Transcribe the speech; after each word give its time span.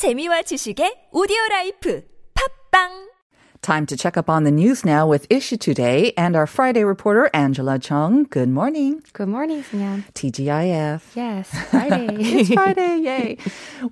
재미와 0.00 0.48
지식의 0.48 1.08
오디오 1.12 1.36
라이프 1.50 2.02
팝빵 2.32 3.10
Time 3.60 3.84
to 3.84 3.98
check 3.98 4.16
up 4.16 4.30
on 4.30 4.44
the 4.44 4.50
news 4.50 4.82
now 4.82 5.06
with 5.06 5.26
Issue 5.28 5.58
Today 5.58 6.14
and 6.16 6.34
our 6.34 6.46
Friday 6.46 6.82
reporter, 6.82 7.28
Angela 7.34 7.78
Chung. 7.78 8.24
Good 8.24 8.48
morning. 8.48 9.02
Good 9.12 9.28
morning, 9.28 9.62
Sinyan. 9.62 10.04
TGIF. 10.14 11.02
Yes, 11.14 11.50
Friday. 11.68 12.08
it's 12.16 12.48
Friday, 12.54 12.96
yay. 13.04 13.36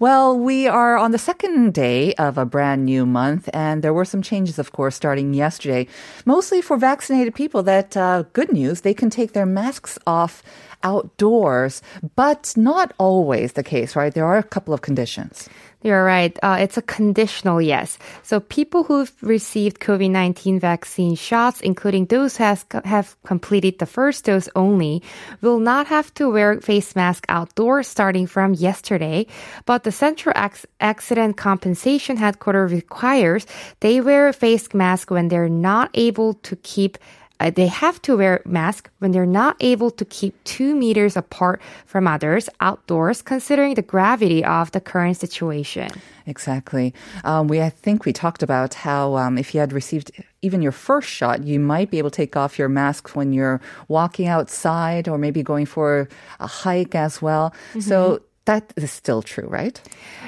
Well, 0.00 0.38
we 0.38 0.66
are 0.66 0.96
on 0.96 1.10
the 1.10 1.18
second 1.18 1.74
day 1.74 2.14
of 2.14 2.38
a 2.38 2.46
brand 2.46 2.86
new 2.86 3.04
month, 3.04 3.50
and 3.52 3.82
there 3.84 3.92
were 3.92 4.06
some 4.06 4.22
changes, 4.22 4.58
of 4.58 4.72
course, 4.72 4.96
starting 4.96 5.34
yesterday, 5.34 5.86
mostly 6.24 6.62
for 6.62 6.78
vaccinated 6.78 7.34
people. 7.34 7.62
That 7.62 7.94
uh, 7.94 8.24
good 8.32 8.50
news, 8.50 8.80
they 8.80 8.94
can 8.94 9.10
take 9.10 9.34
their 9.34 9.44
masks 9.44 9.98
off 10.06 10.42
outdoors, 10.82 11.82
but 12.16 12.54
not 12.56 12.94
always 12.96 13.52
the 13.52 13.62
case, 13.62 13.94
right? 13.94 14.14
There 14.14 14.24
are 14.24 14.38
a 14.38 14.42
couple 14.42 14.72
of 14.72 14.80
conditions. 14.80 15.50
You're 15.80 16.04
right. 16.04 16.36
Uh, 16.42 16.56
it's 16.58 16.76
a 16.76 16.82
conditional 16.82 17.62
yes. 17.62 17.98
So 18.24 18.40
people 18.40 18.82
who've 18.82 19.12
received 19.22 19.78
COVID-19 19.78 20.60
vaccine 20.60 21.14
shots, 21.14 21.60
including 21.60 22.06
those 22.06 22.36
who 22.36 22.44
has, 22.44 22.66
have 22.84 23.14
completed 23.22 23.78
the 23.78 23.86
first 23.86 24.24
dose 24.24 24.48
only, 24.56 25.04
will 25.40 25.60
not 25.60 25.86
have 25.86 26.12
to 26.14 26.30
wear 26.30 26.60
face 26.60 26.96
mask 26.96 27.26
outdoors 27.28 27.86
starting 27.86 28.26
from 28.26 28.54
yesterday. 28.54 29.26
But 29.66 29.84
the 29.84 29.92
Central 29.92 30.34
Accident 30.80 31.36
Compensation 31.36 32.16
Headquarters 32.16 32.72
requires 32.72 33.46
they 33.78 34.00
wear 34.00 34.26
a 34.26 34.32
face 34.32 34.74
mask 34.74 35.12
when 35.12 35.28
they're 35.28 35.48
not 35.48 35.90
able 35.94 36.34
to 36.34 36.56
keep 36.56 36.98
uh, 37.40 37.50
they 37.50 37.66
have 37.66 38.00
to 38.02 38.16
wear 38.16 38.42
mask 38.44 38.90
when 38.98 39.12
they're 39.12 39.26
not 39.26 39.56
able 39.60 39.90
to 39.90 40.04
keep 40.04 40.42
two 40.44 40.74
meters 40.74 41.16
apart 41.16 41.60
from 41.86 42.06
others 42.06 42.48
outdoors, 42.60 43.22
considering 43.22 43.74
the 43.74 43.82
gravity 43.82 44.44
of 44.44 44.72
the 44.72 44.80
current 44.80 45.16
situation. 45.16 45.88
Exactly. 46.26 46.92
Um, 47.24 47.48
we, 47.48 47.62
I 47.62 47.70
think 47.70 48.04
we 48.04 48.12
talked 48.12 48.42
about 48.42 48.74
how 48.74 49.16
um, 49.16 49.38
if 49.38 49.54
you 49.54 49.60
had 49.60 49.72
received 49.72 50.10
even 50.42 50.60
your 50.62 50.72
first 50.72 51.08
shot, 51.08 51.42
you 51.44 51.58
might 51.58 51.90
be 51.90 51.98
able 51.98 52.10
to 52.10 52.16
take 52.16 52.36
off 52.36 52.58
your 52.58 52.68
mask 52.68 53.16
when 53.16 53.32
you're 53.32 53.60
walking 53.88 54.28
outside 54.28 55.08
or 55.08 55.16
maybe 55.16 55.42
going 55.42 55.66
for 55.66 56.08
a 56.38 56.46
hike 56.46 56.94
as 56.94 57.22
well. 57.22 57.54
Mm-hmm. 57.70 57.80
So 57.80 58.20
that 58.48 58.72
is 58.76 58.90
still 58.90 59.20
true, 59.20 59.46
right? 59.46 59.78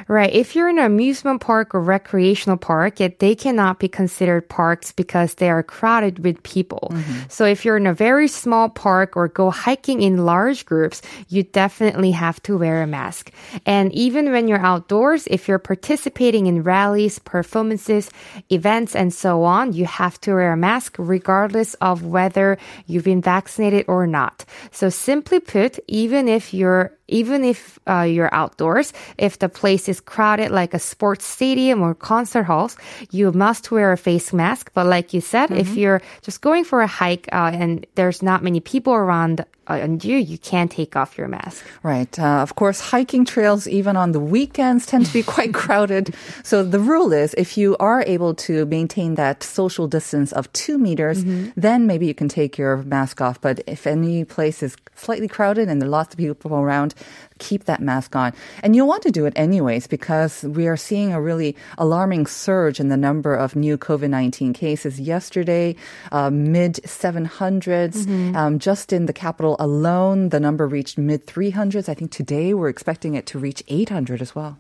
Right. 0.06 0.30
If 0.30 0.54
you're 0.54 0.68
in 0.68 0.78
an 0.78 0.84
amusement 0.84 1.40
park 1.40 1.74
or 1.74 1.80
recreational 1.80 2.58
park, 2.58 3.00
it, 3.00 3.18
they 3.18 3.34
cannot 3.34 3.78
be 3.78 3.88
considered 3.88 4.46
parks 4.46 4.92
because 4.92 5.34
they 5.34 5.48
are 5.48 5.62
crowded 5.62 6.18
with 6.20 6.42
people. 6.42 6.92
Mm-hmm. 6.92 7.20
So 7.30 7.46
if 7.46 7.64
you're 7.64 7.78
in 7.78 7.86
a 7.86 7.94
very 7.94 8.28
small 8.28 8.68
park 8.68 9.16
or 9.16 9.28
go 9.28 9.50
hiking 9.50 10.02
in 10.02 10.26
large 10.26 10.66
groups, 10.66 11.00
you 11.28 11.44
definitely 11.44 12.10
have 12.10 12.42
to 12.42 12.58
wear 12.58 12.82
a 12.82 12.86
mask. 12.86 13.32
And 13.64 13.90
even 13.94 14.30
when 14.32 14.48
you're 14.48 14.60
outdoors, 14.60 15.26
if 15.28 15.48
you're 15.48 15.58
participating 15.58 16.44
in 16.46 16.62
rallies, 16.62 17.18
performances, 17.18 18.10
events, 18.50 18.94
and 18.94 19.14
so 19.14 19.44
on, 19.44 19.72
you 19.72 19.86
have 19.86 20.20
to 20.20 20.34
wear 20.34 20.52
a 20.52 20.58
mask 20.58 20.96
regardless 20.98 21.72
of 21.80 22.04
whether 22.04 22.58
you've 22.86 23.04
been 23.04 23.22
vaccinated 23.22 23.86
or 23.88 24.06
not. 24.06 24.44
So 24.72 24.90
simply 24.90 25.40
put, 25.40 25.78
even 25.88 26.28
if 26.28 26.52
you're 26.52 26.92
even 27.10 27.44
if 27.44 27.78
uh, 27.86 28.02
you're 28.02 28.32
outdoors, 28.32 28.92
if 29.18 29.38
the 29.38 29.48
place 29.48 29.88
is 29.88 30.00
crowded 30.00 30.50
like 30.50 30.74
a 30.74 30.78
sports 30.78 31.26
stadium 31.26 31.82
or 31.82 31.94
concert 31.94 32.44
halls, 32.44 32.76
you 33.10 33.30
must 33.32 33.70
wear 33.70 33.92
a 33.92 33.96
face 33.96 34.32
mask. 34.32 34.70
But 34.74 34.86
like 34.86 35.12
you 35.12 35.20
said, 35.20 35.50
mm-hmm. 35.50 35.60
if 35.60 35.76
you're 35.76 36.00
just 36.22 36.40
going 36.40 36.64
for 36.64 36.80
a 36.80 36.86
hike 36.86 37.28
uh, 37.32 37.50
and 37.52 37.86
there's 37.94 38.22
not 38.22 38.42
many 38.42 38.60
people 38.60 38.94
around 38.94 39.44
and 39.78 40.04
you, 40.04 40.16
you 40.16 40.38
can 40.38 40.68
take 40.68 40.96
off 40.96 41.16
your 41.16 41.28
mask. 41.28 41.64
Right. 41.82 42.18
Uh, 42.18 42.42
of 42.42 42.56
course, 42.56 42.80
hiking 42.80 43.24
trails, 43.24 43.68
even 43.68 43.96
on 43.96 44.12
the 44.12 44.20
weekends, 44.20 44.86
tend 44.86 45.06
to 45.06 45.12
be 45.12 45.22
quite 45.36 45.54
crowded. 45.54 46.14
So 46.42 46.62
the 46.62 46.80
rule 46.80 47.12
is 47.12 47.34
if 47.34 47.56
you 47.56 47.76
are 47.78 48.02
able 48.06 48.34
to 48.46 48.66
maintain 48.66 49.14
that 49.14 49.42
social 49.42 49.86
distance 49.86 50.32
of 50.32 50.52
two 50.52 50.78
meters, 50.78 51.24
mm-hmm. 51.24 51.50
then 51.56 51.86
maybe 51.86 52.06
you 52.06 52.14
can 52.14 52.28
take 52.28 52.58
your 52.58 52.78
mask 52.78 53.20
off. 53.20 53.40
But 53.40 53.62
if 53.66 53.86
any 53.86 54.24
place 54.24 54.62
is 54.62 54.76
slightly 54.96 55.28
crowded 55.28 55.68
and 55.68 55.80
there 55.80 55.86
are 55.86 55.90
lots 55.90 56.14
of 56.14 56.18
people 56.18 56.54
around, 56.54 56.94
keep 57.40 57.64
that 57.64 57.80
mask 57.80 58.14
on. 58.14 58.32
And 58.62 58.76
you'll 58.76 58.86
want 58.86 59.02
to 59.02 59.10
do 59.10 59.26
it 59.26 59.32
anyways 59.34 59.86
because 59.86 60.44
we 60.44 60.68
are 60.68 60.76
seeing 60.76 61.12
a 61.12 61.20
really 61.20 61.56
alarming 61.78 62.26
surge 62.26 62.78
in 62.78 62.88
the 62.88 62.96
number 62.96 63.34
of 63.34 63.56
new 63.56 63.76
COVID 63.76 64.10
19 64.10 64.52
cases. 64.52 65.00
Yesterday, 65.00 65.74
uh, 66.12 66.30
mid 66.30 66.74
700s. 66.84 68.04
Mm-hmm. 68.04 68.36
Um, 68.36 68.58
just 68.58 68.92
in 68.92 69.06
the 69.06 69.12
capital 69.12 69.56
alone, 69.58 70.28
the 70.28 70.38
number 70.38 70.66
reached 70.66 70.98
mid 70.98 71.26
300s. 71.26 71.88
I 71.88 71.94
think 71.94 72.12
today 72.12 72.54
we're 72.54 72.68
expecting 72.68 73.14
it 73.14 73.26
to 73.26 73.38
reach 73.38 73.62
800 73.68 74.22
as 74.22 74.34
well. 74.34 74.58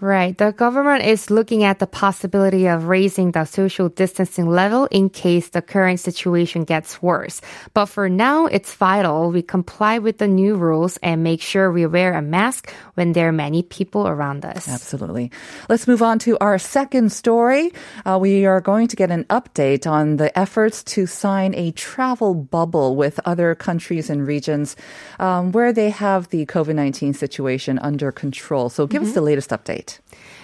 Right. 0.00 0.36
The 0.36 0.52
government 0.52 1.04
is 1.04 1.30
looking 1.30 1.64
at 1.64 1.78
the 1.78 1.86
possibility 1.86 2.66
of 2.66 2.84
raising 2.84 3.32
the 3.32 3.46
social 3.46 3.88
distancing 3.88 4.46
level 4.46 4.84
in 4.90 5.08
case 5.08 5.48
the 5.48 5.62
current 5.62 6.00
situation 6.00 6.64
gets 6.64 7.00
worse. 7.00 7.40
But 7.72 7.86
for 7.86 8.10
now, 8.10 8.44
it's 8.44 8.74
vital 8.74 9.30
we 9.30 9.40
comply 9.40 9.98
with 9.98 10.18
the 10.18 10.28
new 10.28 10.56
rules 10.56 10.98
and 10.98 11.22
make 11.22 11.40
sure 11.40 11.72
we 11.72 11.86
wear 11.86 12.12
a 12.12 12.20
mask 12.20 12.74
when 12.94 13.14
there 13.14 13.28
are 13.28 13.32
many 13.32 13.62
people 13.62 14.06
around 14.06 14.44
us. 14.44 14.68
Absolutely. 14.68 15.30
Let's 15.70 15.88
move 15.88 16.02
on 16.02 16.18
to 16.20 16.36
our 16.40 16.58
second 16.58 17.10
story. 17.10 17.72
Uh, 18.04 18.18
we 18.20 18.44
are 18.44 18.60
going 18.60 18.88
to 18.88 18.96
get 18.96 19.10
an 19.10 19.24
update 19.24 19.86
on 19.86 20.18
the 20.18 20.36
efforts 20.38 20.84
to 20.84 21.06
sign 21.06 21.54
a 21.54 21.70
travel 21.72 22.34
bubble 22.34 22.96
with 22.96 23.18
other 23.24 23.54
countries 23.54 24.10
and 24.10 24.26
regions 24.26 24.76
um, 25.18 25.52
where 25.52 25.72
they 25.72 25.88
have 25.88 26.28
the 26.28 26.44
COVID 26.44 26.74
19 26.74 27.14
situation 27.14 27.78
under 27.78 28.12
control. 28.12 28.68
So 28.68 28.86
give 28.86 29.00
mm-hmm. 29.00 29.08
us 29.08 29.14
the 29.14 29.22
latest 29.22 29.48
update. 29.50 29.85
Welt. 29.86 30.00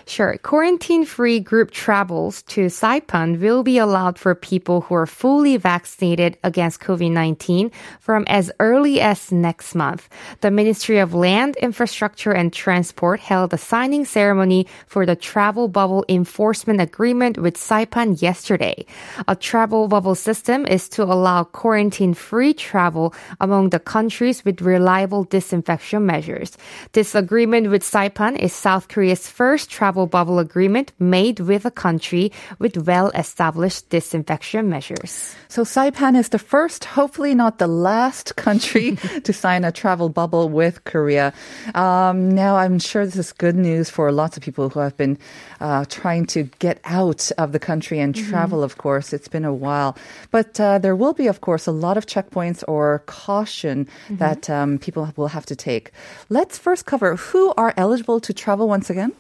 Sure. 0.07 0.37
Quarantine 0.43 1.05
free 1.05 1.41
group 1.41 1.71
travels 1.71 2.43
to 2.43 2.67
Saipan 2.67 3.41
will 3.41 3.63
be 3.63 3.79
allowed 3.79 4.19
for 4.19 4.35
people 4.35 4.83
who 4.83 4.95
are 4.95 5.07
fully 5.07 5.57
vaccinated 5.57 6.39
against 6.43 6.81
COVID 6.81 7.11
19 7.11 7.71
from 8.01 8.25
as 8.27 8.51
early 8.59 9.01
as 9.01 9.31
next 9.31 9.75
month. 9.75 10.09
The 10.41 10.51
Ministry 10.51 10.99
of 10.99 11.15
Land, 11.15 11.57
Infrastructure 11.57 12.33
and 12.33 12.53
Transport 12.53 13.21
held 13.21 13.53
a 13.53 13.59
signing 13.59 14.05
ceremony 14.05 14.67
for 14.87 15.07
the 15.07 15.17
travel 15.17 15.69
bubble 15.69 16.05
enforcement 16.09 16.81
agreement 16.81 17.39
with 17.39 17.57
Saipan 17.57 18.21
yesterday. 18.21 18.85
A 19.29 19.37
travel 19.37 19.89
bubble 19.89 20.15
system 20.15 20.67
is 20.67 20.89
to 20.91 21.05
allow 21.05 21.45
quarantine 21.45 22.15
free 22.15 22.55
travel 22.55 23.15
among 23.41 23.71
the 23.71 23.79
countries 23.79 24.45
with 24.45 24.61
reliable 24.61 25.25
disinfection 25.25 26.05
measures. 26.05 26.57
This 26.93 27.15
agreement 27.15 27.71
with 27.71 27.83
Saipan 27.83 28.39
is 28.39 28.53
South 28.53 28.89
Korea's 28.89 29.29
first 29.29 29.71
travel 29.71 29.92
travel 29.93 30.07
bubble 30.07 30.39
agreement 30.39 30.91
made 30.99 31.39
with 31.39 31.67
a 31.67 31.71
country 31.71 32.33
with 32.59 32.89
well-established 32.89 33.91
disinfection 33.91 34.67
measures. 34.67 35.37
So 35.49 35.65
Saipan 35.65 36.17
is 36.17 36.31
the 36.31 36.39
first, 36.39 36.87
hopefully 36.97 37.35
not 37.35 37.59
the 37.59 37.67
last 37.67 38.37
country 38.37 38.97
to 39.25 39.33
sign 39.35 39.65
a 39.65 39.73
travel 39.73 40.09
bubble 40.09 40.49
with 40.49 40.85
Korea. 40.85 41.35
Um, 41.75 42.33
now, 42.33 42.57
I'm 42.57 42.79
sure 42.79 43.05
this 43.05 43.17
is 43.17 43.33
good 43.33 43.55
news 43.55 43.91
for 43.91 44.11
lots 44.11 44.39
of 44.39 44.43
people 44.43 44.71
who 44.71 44.81
have 44.81 44.97
been 44.97 45.19
uh, 45.61 45.85
trying 45.91 46.25
to 46.33 46.45
get 46.59 46.81
out 46.85 47.31
of 47.37 47.53
the 47.53 47.61
country 47.61 48.01
and 48.01 48.15
mm-hmm. 48.15 48.31
travel, 48.31 48.65
of 48.65 48.79
course. 48.79 49.13
It's 49.13 49.29
been 49.29 49.45
a 49.45 49.53
while. 49.53 49.95
But 50.31 50.59
uh, 50.59 50.79
there 50.79 50.97
will 50.97 51.13
be, 51.13 51.27
of 51.27 51.43
course, 51.43 51.67
a 51.67 51.73
lot 51.73 51.99
of 51.99 52.07
checkpoints 52.07 52.65
or 52.67 53.05
caution 53.05 53.85
mm-hmm. 53.85 54.17
that 54.17 54.49
um, 54.49 54.79
people 54.79 55.13
will 55.17 55.29
have 55.29 55.45
to 55.53 55.57
take. 55.57 55.93
Let's 56.31 56.57
first 56.57 56.87
cover 56.87 57.17
who 57.17 57.53
are 57.59 57.75
eligible 57.77 58.21
to 58.21 58.33
travel 58.33 58.69
once 58.69 58.89
again. 58.89 59.13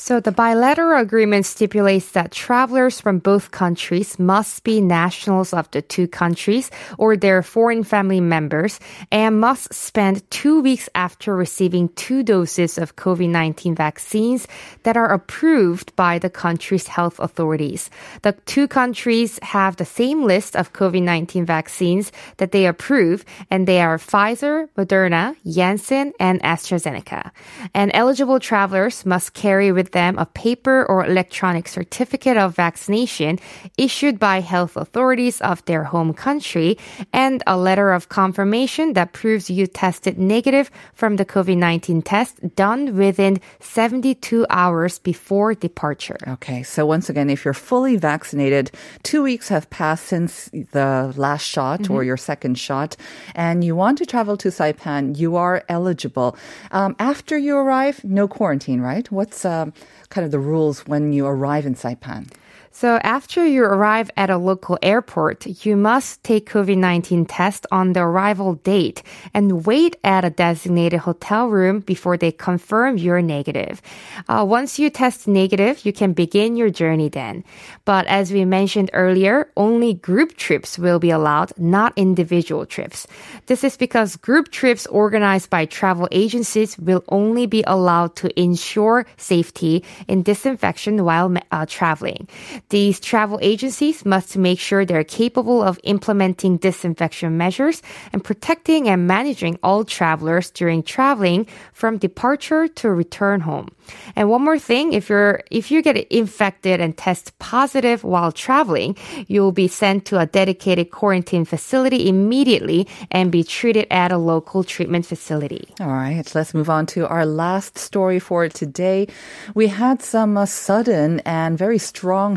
So 0.00 0.20
the 0.20 0.30
bilateral 0.30 1.02
agreement 1.02 1.44
stipulates 1.44 2.12
that 2.12 2.30
travelers 2.30 3.00
from 3.00 3.18
both 3.18 3.50
countries 3.50 4.16
must 4.16 4.62
be 4.62 4.80
nationals 4.80 5.52
of 5.52 5.68
the 5.72 5.82
two 5.82 6.06
countries 6.06 6.70
or 6.98 7.16
their 7.16 7.42
foreign 7.42 7.82
family 7.82 8.20
members 8.20 8.78
and 9.10 9.40
must 9.40 9.74
spend 9.74 10.22
two 10.30 10.60
weeks 10.60 10.88
after 10.94 11.34
receiving 11.34 11.88
two 11.98 12.22
doses 12.22 12.78
of 12.78 12.94
COVID-19 12.94 13.74
vaccines 13.76 14.46
that 14.84 14.96
are 14.96 15.12
approved 15.12 15.94
by 15.96 16.20
the 16.20 16.30
country's 16.30 16.86
health 16.86 17.18
authorities. 17.18 17.90
The 18.22 18.38
two 18.46 18.68
countries 18.68 19.40
have 19.42 19.76
the 19.76 19.84
same 19.84 20.22
list 20.22 20.54
of 20.54 20.72
COVID-19 20.74 21.44
vaccines 21.44 22.12
that 22.36 22.52
they 22.52 22.66
approve 22.66 23.24
and 23.50 23.66
they 23.66 23.80
are 23.80 23.98
Pfizer, 23.98 24.68
Moderna, 24.78 25.34
Janssen, 25.44 26.12
and 26.20 26.40
AstraZeneca. 26.42 27.32
And 27.74 27.90
eligible 27.94 28.38
travelers 28.38 29.04
must 29.04 29.34
carry 29.34 29.72
with 29.72 29.87
them 29.92 30.18
a 30.18 30.26
paper 30.26 30.84
or 30.86 31.04
electronic 31.04 31.68
certificate 31.68 32.36
of 32.36 32.54
vaccination 32.54 33.38
issued 33.76 34.18
by 34.18 34.40
health 34.40 34.76
authorities 34.76 35.40
of 35.40 35.64
their 35.66 35.84
home 35.84 36.12
country 36.12 36.76
and 37.12 37.42
a 37.46 37.56
letter 37.56 37.92
of 37.92 38.08
confirmation 38.08 38.92
that 38.94 39.12
proves 39.12 39.50
you 39.50 39.66
tested 39.66 40.18
negative 40.18 40.70
from 40.94 41.16
the 41.16 41.24
COVID-19 41.24 42.02
test 42.04 42.38
done 42.54 42.96
within 42.96 43.40
72 43.60 44.46
hours 44.50 44.98
before 44.98 45.54
departure. 45.54 46.18
Okay. 46.26 46.62
So 46.62 46.86
once 46.86 47.08
again, 47.08 47.30
if 47.30 47.44
you're 47.44 47.54
fully 47.54 47.96
vaccinated, 47.96 48.70
two 49.02 49.22
weeks 49.22 49.48
have 49.48 49.68
passed 49.70 50.06
since 50.06 50.50
the 50.72 51.12
last 51.16 51.44
shot 51.44 51.80
mm-hmm. 51.80 51.94
or 51.94 52.04
your 52.04 52.16
second 52.16 52.58
shot, 52.58 52.96
and 53.34 53.64
you 53.64 53.74
want 53.76 53.98
to 53.98 54.06
travel 54.06 54.36
to 54.38 54.48
Saipan, 54.48 55.16
you 55.18 55.36
are 55.36 55.64
eligible. 55.68 56.36
Um, 56.72 56.96
after 56.98 57.36
you 57.38 57.56
arrive, 57.56 58.02
no 58.04 58.28
quarantine, 58.28 58.80
right? 58.80 59.10
What's 59.10 59.44
um, 59.44 59.72
kind 60.10 60.24
of 60.24 60.30
the 60.30 60.38
rules 60.38 60.86
when 60.86 61.12
you 61.12 61.26
arrive 61.26 61.66
in 61.66 61.74
Saipan? 61.74 62.30
So 62.78 63.00
after 63.02 63.44
you 63.44 63.64
arrive 63.64 64.08
at 64.16 64.30
a 64.30 64.38
local 64.38 64.78
airport, 64.82 65.66
you 65.66 65.74
must 65.74 66.22
take 66.22 66.48
COVID-19 66.48 67.26
test 67.28 67.66
on 67.72 67.92
the 67.92 68.02
arrival 68.02 68.54
date 68.54 69.02
and 69.34 69.66
wait 69.66 69.96
at 70.04 70.24
a 70.24 70.30
designated 70.30 71.00
hotel 71.00 71.48
room 71.48 71.80
before 71.80 72.16
they 72.16 72.30
confirm 72.30 72.96
you're 72.96 73.20
negative. 73.20 73.82
Uh, 74.28 74.46
once 74.48 74.78
you 74.78 74.90
test 74.90 75.26
negative, 75.26 75.84
you 75.84 75.92
can 75.92 76.12
begin 76.12 76.54
your 76.54 76.70
journey 76.70 77.08
then. 77.08 77.42
But 77.84 78.06
as 78.06 78.30
we 78.30 78.44
mentioned 78.44 78.90
earlier, 78.92 79.50
only 79.56 79.94
group 79.94 80.36
trips 80.36 80.78
will 80.78 81.00
be 81.00 81.10
allowed, 81.10 81.50
not 81.58 81.92
individual 81.96 82.64
trips. 82.64 83.08
This 83.46 83.64
is 83.64 83.76
because 83.76 84.14
group 84.14 84.52
trips 84.52 84.86
organized 84.86 85.50
by 85.50 85.64
travel 85.64 86.06
agencies 86.12 86.78
will 86.78 87.02
only 87.08 87.46
be 87.46 87.64
allowed 87.66 88.14
to 88.22 88.30
ensure 88.40 89.04
safety 89.16 89.82
in 90.06 90.22
disinfection 90.22 91.04
while 91.04 91.34
uh, 91.50 91.66
traveling. 91.66 92.28
These 92.70 93.00
travel 93.00 93.38
agencies 93.40 94.04
must 94.04 94.36
make 94.36 94.58
sure 94.58 94.84
they're 94.84 95.04
capable 95.04 95.62
of 95.62 95.80
implementing 95.84 96.58
disinfection 96.58 97.36
measures 97.36 97.82
and 98.12 98.22
protecting 98.22 98.88
and 98.88 99.06
managing 99.06 99.58
all 99.62 99.84
travelers 99.84 100.50
during 100.50 100.82
traveling 100.82 101.46
from 101.72 101.96
departure 101.96 102.68
to 102.68 102.90
return 102.90 103.40
home. 103.40 103.68
And 104.16 104.28
one 104.28 104.44
more 104.44 104.58
thing, 104.58 104.92
if 104.92 105.08
you're 105.08 105.40
if 105.50 105.70
you 105.70 105.80
get 105.82 105.96
infected 105.96 106.80
and 106.80 106.96
test 106.96 107.38
positive 107.38 108.04
while 108.04 108.32
traveling, 108.32 108.96
you'll 109.26 109.52
be 109.52 109.68
sent 109.68 110.04
to 110.06 110.18
a 110.18 110.26
dedicated 110.26 110.90
quarantine 110.90 111.46
facility 111.46 112.08
immediately 112.08 112.86
and 113.10 113.32
be 113.32 113.44
treated 113.44 113.86
at 113.90 114.12
a 114.12 114.18
local 114.18 114.62
treatment 114.62 115.06
facility. 115.06 115.68
All 115.80 115.88
right, 115.88 116.24
let's 116.34 116.52
move 116.52 116.68
on 116.68 116.84
to 116.86 117.08
our 117.08 117.24
last 117.24 117.78
story 117.78 118.18
for 118.18 118.48
today. 118.48 119.08
We 119.54 119.68
had 119.68 120.02
some 120.02 120.36
uh, 120.36 120.46
sudden 120.46 121.20
and 121.20 121.56
very 121.56 121.78
strong 121.78 122.36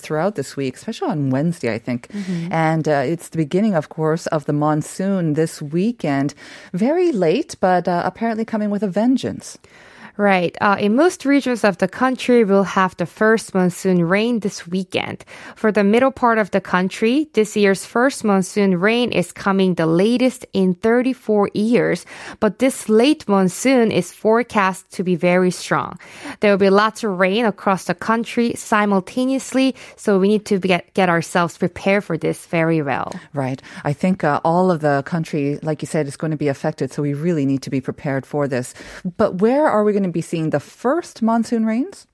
throughout 0.00 0.34
this 0.34 0.56
week, 0.56 0.76
especially 0.76 1.08
on 1.08 1.30
Wednesday, 1.30 1.74
I 1.74 1.78
think. 1.78 2.08
Mm-hmm. 2.08 2.52
And 2.52 2.88
uh, 2.88 3.02
it's 3.04 3.28
the 3.28 3.38
beginning, 3.38 3.74
of 3.74 3.88
course, 3.88 4.26
of 4.28 4.44
the 4.44 4.52
monsoon 4.52 5.34
this 5.34 5.60
weekend. 5.60 6.34
Very 6.72 7.12
late, 7.12 7.56
but 7.60 7.88
uh, 7.88 8.02
apparently 8.04 8.44
coming 8.44 8.70
with 8.70 8.82
a 8.82 8.88
vengeance. 8.88 9.58
Right. 10.18 10.58
Uh, 10.60 10.76
in 10.80 10.96
most 10.96 11.24
regions 11.24 11.62
of 11.62 11.78
the 11.78 11.86
country, 11.86 12.42
we'll 12.42 12.64
have 12.64 12.96
the 12.96 13.06
first 13.06 13.54
monsoon 13.54 14.02
rain 14.02 14.40
this 14.40 14.66
weekend. 14.66 15.24
For 15.54 15.70
the 15.70 15.84
middle 15.84 16.10
part 16.10 16.38
of 16.38 16.50
the 16.50 16.60
country, 16.60 17.28
this 17.34 17.56
year's 17.56 17.86
first 17.86 18.24
monsoon 18.24 18.80
rain 18.80 19.12
is 19.12 19.30
coming 19.30 19.76
the 19.76 19.86
latest 19.86 20.44
in 20.52 20.74
34 20.74 21.50
years, 21.54 22.04
but 22.40 22.58
this 22.58 22.88
late 22.88 23.28
monsoon 23.28 23.92
is 23.92 24.12
forecast 24.12 24.90
to 24.94 25.04
be 25.04 25.14
very 25.14 25.52
strong. 25.52 26.00
There 26.40 26.50
will 26.50 26.58
be 26.58 26.68
lots 26.68 27.04
of 27.04 27.16
rain 27.16 27.44
across 27.44 27.84
the 27.84 27.94
country 27.94 28.54
simultaneously, 28.56 29.76
so 29.94 30.18
we 30.18 30.26
need 30.26 30.44
to 30.46 30.58
get, 30.58 30.92
get 30.94 31.08
ourselves 31.08 31.56
prepared 31.56 32.02
for 32.02 32.18
this 32.18 32.44
very 32.46 32.82
well. 32.82 33.12
Right. 33.34 33.62
I 33.84 33.92
think 33.92 34.24
uh, 34.24 34.40
all 34.42 34.72
of 34.72 34.80
the 34.80 35.04
country, 35.06 35.60
like 35.62 35.80
you 35.80 35.86
said, 35.86 36.08
is 36.08 36.16
going 36.16 36.32
to 36.32 36.36
be 36.36 36.48
affected, 36.48 36.90
so 36.92 37.02
we 37.02 37.14
really 37.14 37.46
need 37.46 37.62
to 37.62 37.70
be 37.70 37.80
prepared 37.80 38.26
for 38.26 38.48
this. 38.48 38.74
But 39.16 39.36
where 39.36 39.68
are 39.68 39.84
we 39.84 39.92
going 39.92 40.02
to 40.02 40.07
to 40.08 40.12
be 40.12 40.20
seeing 40.20 40.50
the 40.50 40.60
first 40.60 41.22
monsoon 41.22 41.64
rains? 41.64 42.06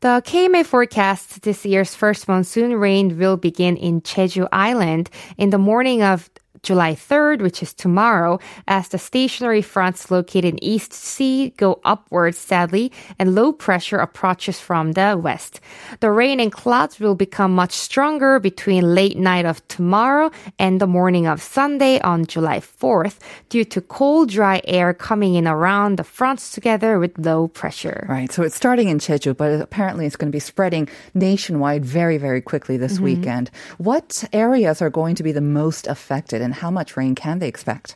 The 0.00 0.22
KMA 0.24 0.64
forecasts 0.64 1.38
this 1.40 1.66
year's 1.66 1.94
first 1.94 2.26
monsoon 2.26 2.74
rain 2.76 3.18
will 3.18 3.36
begin 3.36 3.76
in 3.76 4.00
Jeju 4.00 4.48
Island 4.50 5.10
in 5.36 5.50
the 5.50 5.58
morning 5.58 6.02
of 6.02 6.30
July 6.62 6.94
3rd, 6.94 7.40
which 7.40 7.62
is 7.62 7.72
tomorrow, 7.72 8.38
as 8.68 8.88
the 8.88 8.98
stationary 8.98 9.62
fronts 9.62 10.10
located 10.10 10.44
in 10.44 10.64
East 10.64 10.92
Sea 10.92 11.50
go 11.56 11.80
upwards 11.84 12.38
sadly, 12.38 12.92
and 13.18 13.34
low 13.34 13.52
pressure 13.52 13.98
approaches 13.98 14.60
from 14.60 14.92
the 14.92 15.18
west. 15.20 15.60
The 16.00 16.10
rain 16.10 16.40
and 16.40 16.52
clouds 16.52 17.00
will 17.00 17.14
become 17.14 17.54
much 17.54 17.72
stronger 17.72 18.38
between 18.38 18.94
late 18.94 19.16
night 19.16 19.46
of 19.46 19.66
tomorrow 19.68 20.30
and 20.58 20.80
the 20.80 20.86
morning 20.86 21.26
of 21.26 21.40
Sunday 21.40 22.00
on 22.00 22.26
July 22.26 22.60
4th 22.60 23.18
due 23.48 23.64
to 23.64 23.80
cold, 23.80 24.28
dry 24.28 24.60
air 24.64 24.92
coming 24.92 25.34
in 25.34 25.46
around 25.48 25.96
the 25.96 26.04
fronts 26.04 26.52
together 26.52 26.98
with 26.98 27.18
low 27.18 27.48
pressure. 27.48 28.06
Right. 28.08 28.30
So 28.30 28.42
it's 28.42 28.56
starting 28.56 28.88
in 28.88 28.98
Jeju, 28.98 29.36
but 29.36 29.60
apparently 29.60 30.06
it's 30.06 30.16
going 30.16 30.30
to 30.30 30.36
be 30.36 30.40
spreading 30.40 30.88
nationwide 31.14 31.84
very, 31.84 32.18
very 32.18 32.40
quickly 32.40 32.76
this 32.76 32.94
mm-hmm. 32.94 33.04
weekend. 33.04 33.50
What 33.78 34.24
areas 34.32 34.82
are 34.82 34.90
going 34.90 35.14
to 35.16 35.22
be 35.22 35.32
the 35.32 35.40
most 35.40 35.86
affected? 35.86 36.49
And 36.50 36.56
how 36.56 36.70
much 36.70 36.96
rain 36.96 37.14
can 37.14 37.38
they 37.38 37.46
expect? 37.46 37.94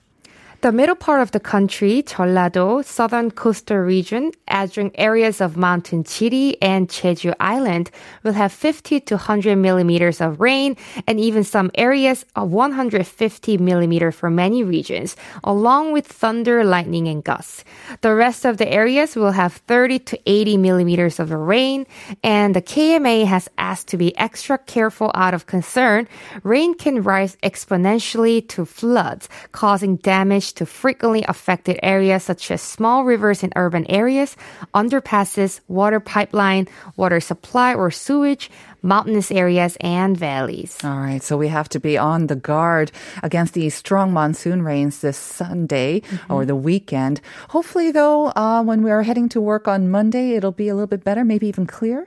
The 0.64 0.72
middle 0.72 0.94
part 0.94 1.20
of 1.20 1.32
the 1.32 1.40
country, 1.40 2.02
Jeollado, 2.02 2.82
southern 2.82 3.30
coastal 3.32 3.76
region, 3.76 4.32
adjoining 4.48 4.98
areas 4.98 5.42
of 5.42 5.58
Mountain 5.58 6.04
Chiri 6.04 6.56
and 6.62 6.88
Jeju 6.88 7.34
Island 7.38 7.90
will 8.22 8.32
have 8.32 8.50
50 8.50 9.00
to 9.00 9.16
100 9.16 9.56
millimeters 9.56 10.22
of 10.22 10.40
rain 10.40 10.78
and 11.06 11.20
even 11.20 11.44
some 11.44 11.70
areas 11.74 12.24
of 12.34 12.50
150 12.50 13.58
millimeter 13.58 14.10
for 14.10 14.30
many 14.30 14.62
regions, 14.64 15.16
along 15.42 15.92
with 15.92 16.06
thunder, 16.06 16.64
lightning, 16.64 17.08
and 17.08 17.22
gusts. 17.22 17.62
The 18.00 18.14
rest 18.14 18.46
of 18.46 18.56
the 18.56 18.72
areas 18.72 19.16
will 19.16 19.32
have 19.32 19.52
30 19.68 19.98
to 19.98 20.18
80 20.24 20.56
millimeters 20.56 21.20
of 21.20 21.30
rain, 21.30 21.84
and 22.22 22.56
the 22.56 22.62
KMA 22.62 23.26
has 23.26 23.50
asked 23.58 23.88
to 23.88 23.98
be 23.98 24.16
extra 24.16 24.56
careful 24.56 25.10
out 25.14 25.34
of 25.34 25.44
concern. 25.44 26.08
Rain 26.42 26.72
can 26.72 27.02
rise 27.02 27.36
exponentially 27.42 28.48
to 28.48 28.64
floods, 28.64 29.28
causing 29.52 29.96
damage 29.96 30.53
to 30.56 30.66
frequently 30.66 31.24
affected 31.28 31.78
areas 31.82 32.22
such 32.24 32.50
as 32.50 32.62
small 32.62 33.04
rivers 33.04 33.42
in 33.42 33.52
urban 33.56 33.86
areas, 33.90 34.36
underpasses, 34.74 35.60
water 35.68 36.00
pipeline, 36.00 36.68
water 36.96 37.20
supply 37.20 37.74
or 37.74 37.90
sewage, 37.90 38.50
mountainous 38.82 39.32
areas 39.32 39.76
and 39.80 40.16
valleys. 40.16 40.76
All 40.84 40.98
right, 40.98 41.22
so 41.22 41.36
we 41.36 41.48
have 41.48 41.68
to 41.70 41.80
be 41.80 41.96
on 41.96 42.26
the 42.26 42.36
guard 42.36 42.92
against 43.22 43.54
these 43.54 43.74
strong 43.74 44.12
monsoon 44.12 44.62
rains 44.62 45.00
this 45.00 45.16
Sunday 45.16 46.00
mm-hmm. 46.00 46.32
or 46.32 46.44
the 46.44 46.54
weekend. 46.54 47.20
Hopefully, 47.48 47.90
though, 47.90 48.28
uh, 48.36 48.62
when 48.62 48.82
we 48.82 48.90
are 48.90 49.02
heading 49.02 49.28
to 49.30 49.40
work 49.40 49.66
on 49.66 49.90
Monday, 49.90 50.36
it'll 50.36 50.52
be 50.52 50.68
a 50.68 50.74
little 50.74 50.86
bit 50.86 51.02
better, 51.02 51.24
maybe 51.24 51.48
even 51.48 51.66
clear. 51.66 52.06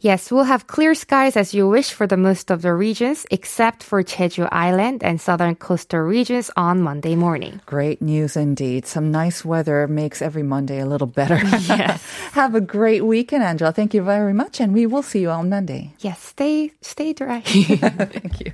Yes, 0.00 0.30
we'll 0.32 0.44
have 0.44 0.66
clear 0.66 0.94
skies 0.94 1.36
as 1.36 1.54
you 1.54 1.68
wish 1.68 1.92
for 1.92 2.06
the 2.06 2.16
most 2.16 2.50
of 2.50 2.62
the 2.62 2.74
regions, 2.74 3.24
except 3.30 3.82
for 3.82 4.02
Jeju 4.02 4.48
Island 4.50 5.02
and 5.04 5.20
southern 5.20 5.54
coastal 5.54 6.00
regions 6.00 6.50
on 6.56 6.82
Monday 6.82 7.14
morning. 7.14 7.60
Great 7.66 8.02
news 8.02 8.36
indeed. 8.36 8.84
Some 8.86 9.10
nice 9.12 9.44
weather 9.44 9.86
makes 9.86 10.20
every 10.20 10.42
Monday 10.42 10.80
a 10.80 10.86
little 10.86 11.06
better. 11.06 11.40
Yes. 11.72 12.02
have 12.32 12.54
a 12.54 12.60
great 12.60 13.04
weekend, 13.04 13.42
Angela. 13.44 13.72
Thank 13.72 13.94
you 13.94 14.02
very 14.02 14.32
much, 14.34 14.60
and 14.60 14.74
we 14.74 14.86
will 14.86 15.02
see 15.02 15.20
you 15.20 15.30
on 15.30 15.48
Monday. 15.48 15.94
Yes, 16.00 16.20
stay 16.20 16.72
stay 16.82 17.12
dry. 17.12 17.40
Thank 17.46 18.40
you. 18.40 18.52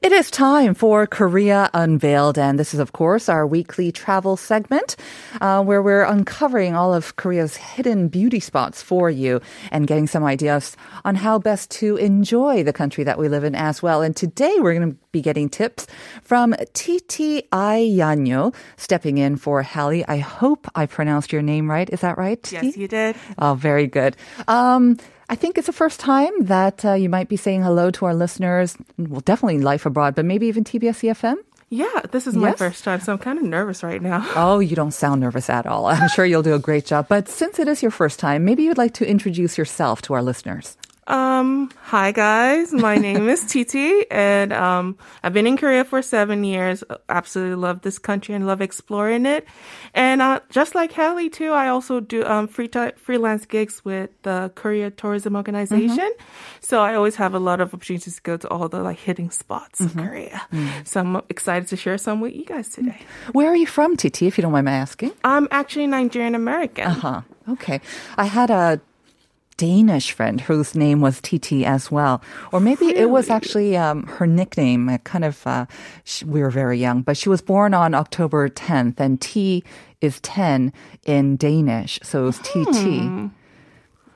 It 0.00 0.12
is 0.12 0.30
time 0.30 0.74
for 0.74 1.06
Korea 1.06 1.68
Unveiled, 1.74 2.38
and 2.38 2.58
this 2.58 2.72
is, 2.72 2.80
of 2.80 2.92
course, 2.92 3.28
our 3.28 3.46
weekly 3.46 3.92
travel 3.92 4.36
segment 4.36 4.96
uh, 5.40 5.62
where 5.62 5.82
we're 5.82 6.04
uncovering 6.04 6.74
all 6.74 6.94
of 6.94 7.16
Korea's 7.16 7.56
hidden 7.56 8.08
beauty 8.08 8.40
spots 8.40 8.80
for 8.80 9.10
you 9.10 9.40
and 9.70 9.86
getting 9.86 10.06
some 10.06 10.24
ideas 10.24 10.76
on 11.04 11.14
how 11.14 11.38
best 11.38 11.70
to 11.72 11.96
enjoy 11.96 12.62
the 12.62 12.72
country 12.72 13.04
that 13.04 13.18
we 13.18 13.28
live 13.28 13.44
in 13.44 13.54
as 13.54 13.82
well. 13.82 14.00
And 14.00 14.16
today 14.16 14.54
we're 14.60 14.74
going 14.74 14.92
to 14.92 14.96
be 15.10 15.20
getting 15.20 15.50
tips 15.50 15.86
from 16.22 16.54
Titi 16.72 17.42
Yanyo, 17.52 18.54
stepping 18.76 19.18
in 19.18 19.36
for 19.36 19.62
Hallie. 19.62 20.06
I 20.06 20.18
hope 20.18 20.68
I 20.74 20.86
pronounced 20.86 21.32
your 21.32 21.42
name 21.42 21.68
right. 21.68 21.90
Is 21.90 22.00
that 22.00 22.16
right? 22.16 22.50
Yes, 22.50 22.76
you 22.76 22.88
did. 22.88 23.16
Oh, 23.36 23.54
very 23.54 23.88
good. 23.88 24.16
Um, 24.48 24.96
I 25.32 25.34
think 25.34 25.56
it's 25.56 25.66
the 25.66 25.72
first 25.72 25.98
time 25.98 26.44
that 26.44 26.84
uh, 26.84 26.92
you 26.92 27.08
might 27.08 27.30
be 27.30 27.38
saying 27.38 27.62
hello 27.62 27.90
to 27.92 28.04
our 28.04 28.14
listeners. 28.14 28.76
Well, 28.98 29.22
definitely 29.22 29.60
Life 29.60 29.86
Abroad, 29.86 30.14
but 30.14 30.26
maybe 30.26 30.46
even 30.46 30.62
TBS 30.62 31.08
EFM. 31.08 31.36
Yeah, 31.70 32.02
this 32.10 32.26
is 32.26 32.36
my 32.36 32.52
first 32.52 32.84
time, 32.84 33.00
so 33.00 33.14
I'm 33.14 33.18
kind 33.18 33.38
of 33.38 33.44
nervous 33.46 33.82
right 33.82 34.02
now. 34.02 34.28
Oh, 34.36 34.58
you 34.58 34.76
don't 34.76 34.90
sound 34.90 35.22
nervous 35.22 35.48
at 35.48 35.64
all. 35.66 35.86
I'm 35.86 36.10
sure 36.10 36.26
you'll 36.26 36.42
do 36.42 36.52
a 36.52 36.58
great 36.58 36.84
job. 36.84 37.06
But 37.08 37.30
since 37.30 37.58
it 37.58 37.66
is 37.66 37.80
your 37.80 37.90
first 37.90 38.18
time, 38.18 38.44
maybe 38.44 38.62
you'd 38.64 38.76
like 38.76 38.92
to 39.00 39.08
introduce 39.08 39.56
yourself 39.56 40.02
to 40.02 40.12
our 40.12 40.22
listeners. 40.22 40.76
Um, 41.08 41.72
hi 41.80 42.12
guys. 42.12 42.72
My 42.72 42.96
name 42.96 43.28
is 43.28 43.44
Titi 43.44 44.08
and 44.08 44.52
um 44.52 44.96
I've 45.24 45.32
been 45.32 45.48
in 45.48 45.56
Korea 45.56 45.84
for 45.84 46.00
7 46.00 46.44
years. 46.44 46.84
Absolutely 47.08 47.56
love 47.56 47.82
this 47.82 47.98
country 47.98 48.36
and 48.36 48.46
love 48.46 48.60
exploring 48.60 49.26
it. 49.26 49.44
And 49.94 50.22
uh 50.22 50.40
just 50.50 50.76
like 50.76 50.92
Hallie 50.92 51.28
too, 51.28 51.50
I 51.50 51.68
also 51.68 51.98
do 51.98 52.24
um 52.24 52.46
free 52.46 52.68
t- 52.68 52.92
freelance 52.96 53.46
gigs 53.46 53.84
with 53.84 54.10
the 54.22 54.52
Korea 54.54 54.90
Tourism 54.92 55.34
Organization. 55.34 55.98
Mm-hmm. 55.98 56.60
So 56.60 56.80
I 56.80 56.94
always 56.94 57.16
have 57.16 57.34
a 57.34 57.40
lot 57.40 57.60
of 57.60 57.74
opportunities 57.74 58.16
to 58.16 58.22
go 58.22 58.36
to 58.36 58.48
all 58.48 58.68
the 58.68 58.80
like 58.80 58.98
hitting 58.98 59.30
spots 59.30 59.80
mm-hmm. 59.80 59.98
of 59.98 60.06
Korea. 60.06 60.42
Mm-hmm. 60.52 60.84
So 60.84 61.00
I'm 61.00 61.16
excited 61.28 61.68
to 61.68 61.76
share 61.76 61.98
some 61.98 62.20
with 62.20 62.32
you 62.32 62.44
guys 62.44 62.68
today. 62.68 63.00
Where 63.32 63.48
are 63.48 63.56
you 63.56 63.66
from, 63.66 63.96
Titi, 63.96 64.28
if 64.28 64.38
you 64.38 64.42
don't 64.42 64.52
mind 64.52 64.66
my 64.66 64.72
asking? 64.72 65.10
I'm 65.24 65.48
actually 65.50 65.88
Nigerian 65.88 66.36
American. 66.36 66.86
Uh-huh. 66.86 67.22
Okay. 67.48 67.80
I 68.16 68.26
had 68.26 68.50
a 68.50 68.80
Danish 69.56 70.12
friend 70.12 70.40
whose 70.40 70.74
name 70.74 71.00
was 71.00 71.20
TT 71.20 71.64
as 71.64 71.90
well. 71.90 72.22
Or 72.52 72.60
maybe 72.60 72.86
really? 72.86 72.98
it 73.00 73.10
was 73.10 73.30
actually 73.30 73.76
um, 73.76 74.06
her 74.06 74.26
nickname. 74.26 74.98
Kind 75.04 75.24
of, 75.24 75.46
uh, 75.46 75.66
she, 76.04 76.24
we 76.24 76.40
were 76.42 76.50
very 76.50 76.78
young, 76.78 77.02
but 77.02 77.16
she 77.16 77.28
was 77.28 77.40
born 77.42 77.74
on 77.74 77.94
October 77.94 78.48
10th, 78.48 78.98
and 78.98 79.20
T 79.20 79.62
is 80.00 80.20
10 80.20 80.72
in 81.06 81.36
Danish. 81.36 81.98
So 82.02 82.26
it's 82.28 82.38
TT. 82.38 83.30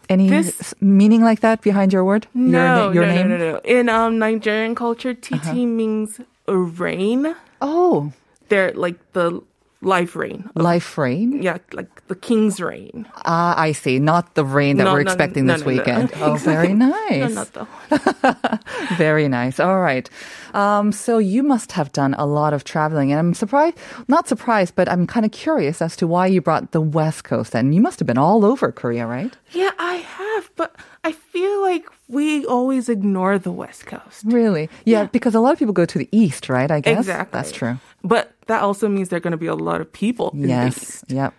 Any 0.08 0.28
This- 0.28 0.72
meaning 0.80 1.22
like 1.22 1.40
that 1.40 1.62
behind 1.62 1.92
your 1.92 2.04
word? 2.04 2.28
No, 2.32 2.86
na- 2.86 2.90
your 2.92 3.06
no, 3.06 3.14
name? 3.14 3.28
no, 3.28 3.36
no, 3.36 3.52
no. 3.52 3.60
In 3.64 3.88
um 3.88 4.18
Nigerian 4.18 4.74
culture, 4.74 5.14
TT 5.14 5.66
means 5.66 6.20
reign. 6.46 7.34
Oh, 7.60 8.12
They're 8.48 8.72
like 8.74 8.98
the 9.14 9.42
life 9.82 10.16
rain. 10.16 10.48
life 10.54 10.96
rain. 10.98 11.42
Yeah, 11.42 11.58
like 11.72 12.06
the 12.08 12.14
king's 12.14 12.60
reign. 12.60 13.06
Ah, 13.24 13.54
I 13.60 13.72
see. 13.72 13.98
Not 13.98 14.34
the 14.34 14.44
rain 14.44 14.76
that 14.78 14.84
No, 14.84 14.92
we're 14.94 15.02
no, 15.02 15.10
expecting 15.10 15.46
no, 15.46 15.52
this 15.54 15.64
weekend. 15.64 16.12
Oh, 16.20 16.34
very 16.36 16.72
No, 16.74 16.88
nice. 17.08 17.34
not 17.34 17.52
the 17.52 17.66
Very 18.96 19.28
nice. 19.28 19.60
All 19.60 19.80
right. 19.80 20.08
Um, 20.54 20.92
so 20.92 21.18
you 21.18 21.42
must 21.42 21.72
have 21.72 21.92
done 21.92 22.14
a 22.14 22.24
lot 22.26 22.54
of 22.54 22.64
traveling, 22.64 23.12
and 23.12 23.18
I'm 23.18 23.34
surprised, 23.34 23.76
not 24.08 24.26
surprised, 24.28 24.74
but 24.74 24.88
I'm 24.88 25.06
kind 25.06 25.26
of 25.26 25.32
curious 25.32 25.82
as 25.82 25.96
to 25.96 26.06
why 26.06 26.26
you 26.26 26.40
brought 26.40 26.72
the 26.72 26.80
West 26.80 27.24
Coast. 27.24 27.54
And 27.54 27.74
you 27.74 27.80
must 27.80 27.98
have 27.98 28.06
been 28.06 28.18
all 28.18 28.44
over 28.44 28.72
Korea, 28.72 29.06
right? 29.06 29.36
Yeah, 29.52 29.70
I 29.78 29.94
have, 29.96 30.50
but 30.56 30.74
I 31.04 31.12
feel 31.12 31.60
like 31.62 31.86
we 32.08 32.46
always 32.46 32.88
ignore 32.88 33.38
the 33.38 33.52
West 33.52 33.84
Coast. 33.86 34.22
Really? 34.24 34.68
Yeah, 34.84 35.04
because 35.04 35.34
a 35.34 35.40
lot 35.40 35.52
of 35.52 35.58
people 35.58 35.74
go 35.74 35.84
to 35.84 35.98
the 35.98 36.08
East, 36.12 36.48
right? 36.48 36.70
I 36.70 36.80
guess 36.80 36.98
Exactly. 37.00 37.36
that's 37.38 37.52
true. 37.52 37.78
But 38.02 38.32
that 38.46 38.62
also 38.62 38.88
means 38.88 39.08
there 39.08 39.18
are 39.18 39.20
going 39.20 39.32
to 39.32 39.36
be 39.36 39.46
a 39.46 39.54
lot 39.54 39.80
of 39.80 39.92
people 39.92 40.30
Yes. 40.34 41.04
Yep. 41.08 41.34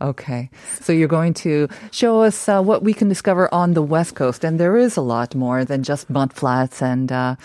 Okay. 0.00 0.50
So 0.80 0.92
you're 0.92 1.08
going 1.08 1.34
to 1.34 1.68
show 1.90 2.22
us 2.22 2.48
uh, 2.48 2.62
what 2.62 2.82
we 2.82 2.94
can 2.94 3.08
discover 3.08 3.52
on 3.52 3.74
the 3.74 3.82
West 3.82 4.14
Coast. 4.14 4.44
And 4.44 4.58
there 4.58 4.76
is 4.76 4.96
a 4.96 5.02
lot 5.02 5.34
more 5.34 5.64
than 5.64 5.82
just 5.82 6.08
mud 6.08 6.32
flats 6.32 6.80
and 6.80 7.12
uh, 7.12 7.36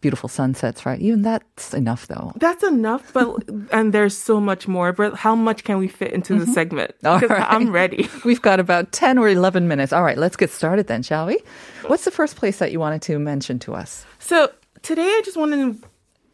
beautiful 0.00 0.28
sunsets, 0.28 0.84
right? 0.84 1.00
Even 1.00 1.22
that's 1.22 1.72
enough, 1.72 2.08
though. 2.08 2.32
That's 2.36 2.64
enough, 2.64 3.12
but 3.12 3.44
and 3.72 3.92
there's 3.92 4.16
so 4.16 4.40
much 4.40 4.66
more. 4.66 4.92
But 4.92 5.14
how 5.14 5.34
much 5.36 5.62
can 5.62 5.78
we 5.78 5.88
fit 5.88 6.12
into 6.12 6.38
the 6.38 6.46
segment? 6.46 6.94
Mm-hmm. 7.02 7.06
All 7.06 7.36
right. 7.36 7.46
I'm 7.48 7.70
ready. 7.70 8.08
We've 8.24 8.42
got 8.42 8.58
about 8.58 8.92
10 8.92 9.18
or 9.18 9.28
11 9.28 9.68
minutes. 9.68 9.92
All 9.92 10.02
right, 10.02 10.18
let's 10.18 10.36
get 10.36 10.50
started 10.50 10.88
then, 10.88 11.02
shall 11.02 11.26
we? 11.26 11.38
What's 11.86 12.04
the 12.04 12.10
first 12.10 12.36
place 12.36 12.58
that 12.58 12.72
you 12.72 12.80
wanted 12.80 13.02
to 13.02 13.18
mention 13.18 13.58
to 13.60 13.74
us? 13.74 14.04
So 14.18 14.50
today 14.82 15.02
I 15.06 15.22
just 15.24 15.36
wanted 15.36 15.80
to 15.80 15.88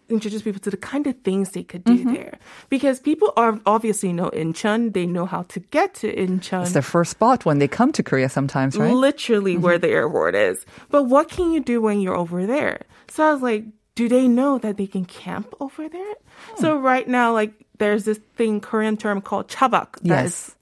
introduce 0.08 0.42
people 0.42 0.60
to 0.60 0.70
the 0.70 0.76
kind 0.76 1.06
of 1.06 1.16
things 1.22 1.50
they 1.50 1.62
could 1.64 1.82
do 1.84 1.96
Mm-hmm. 1.98 2.14
there. 2.14 2.38
Because 2.68 3.00
people 3.00 3.32
are 3.36 3.58
obviously 3.66 4.12
know 4.12 4.30
Incheon. 4.30 4.92
They 4.92 5.06
know 5.06 5.26
how 5.26 5.42
to 5.54 5.60
get 5.60 5.94
to 5.94 6.12
Incheon. 6.14 6.62
It's 6.62 6.72
their 6.72 6.82
first 6.82 7.10
spot 7.12 7.44
when 7.44 7.58
they 7.58 7.68
come 7.68 7.90
to 7.92 8.02
Korea 8.02 8.28
sometimes, 8.28 8.76
right? 8.76 8.86
Mm-hmm. 8.90 8.96
Literally 9.00 9.56
where 9.56 9.78
the 9.78 9.88
airport 9.88 10.34
is. 10.34 10.64
But 10.90 11.04
what 11.04 11.28
can 11.28 11.52
you 11.52 11.60
do 11.60 11.80
when 11.80 12.00
you're 12.00 12.16
over 12.16 12.46
there? 12.46 12.82
So 13.08 13.24
I 13.26 13.32
was 13.32 13.42
like, 13.42 13.64
do 13.96 14.08
they 14.08 14.28
know 14.28 14.58
that 14.58 14.76
they 14.76 14.86
can 14.86 15.04
camp 15.06 15.54
over 15.58 15.88
there? 15.88 16.14
Hmm. 16.54 16.60
So 16.60 16.76
right 16.78 17.08
now, 17.08 17.32
like 17.32 17.52
there's 17.78 18.04
this 18.04 18.20
thing, 18.36 18.60
Korean 18.60 18.96
term 18.96 19.20
called 19.20 19.48
chabak. 19.48 19.92
that 20.02 20.24
Yes. 20.30 20.54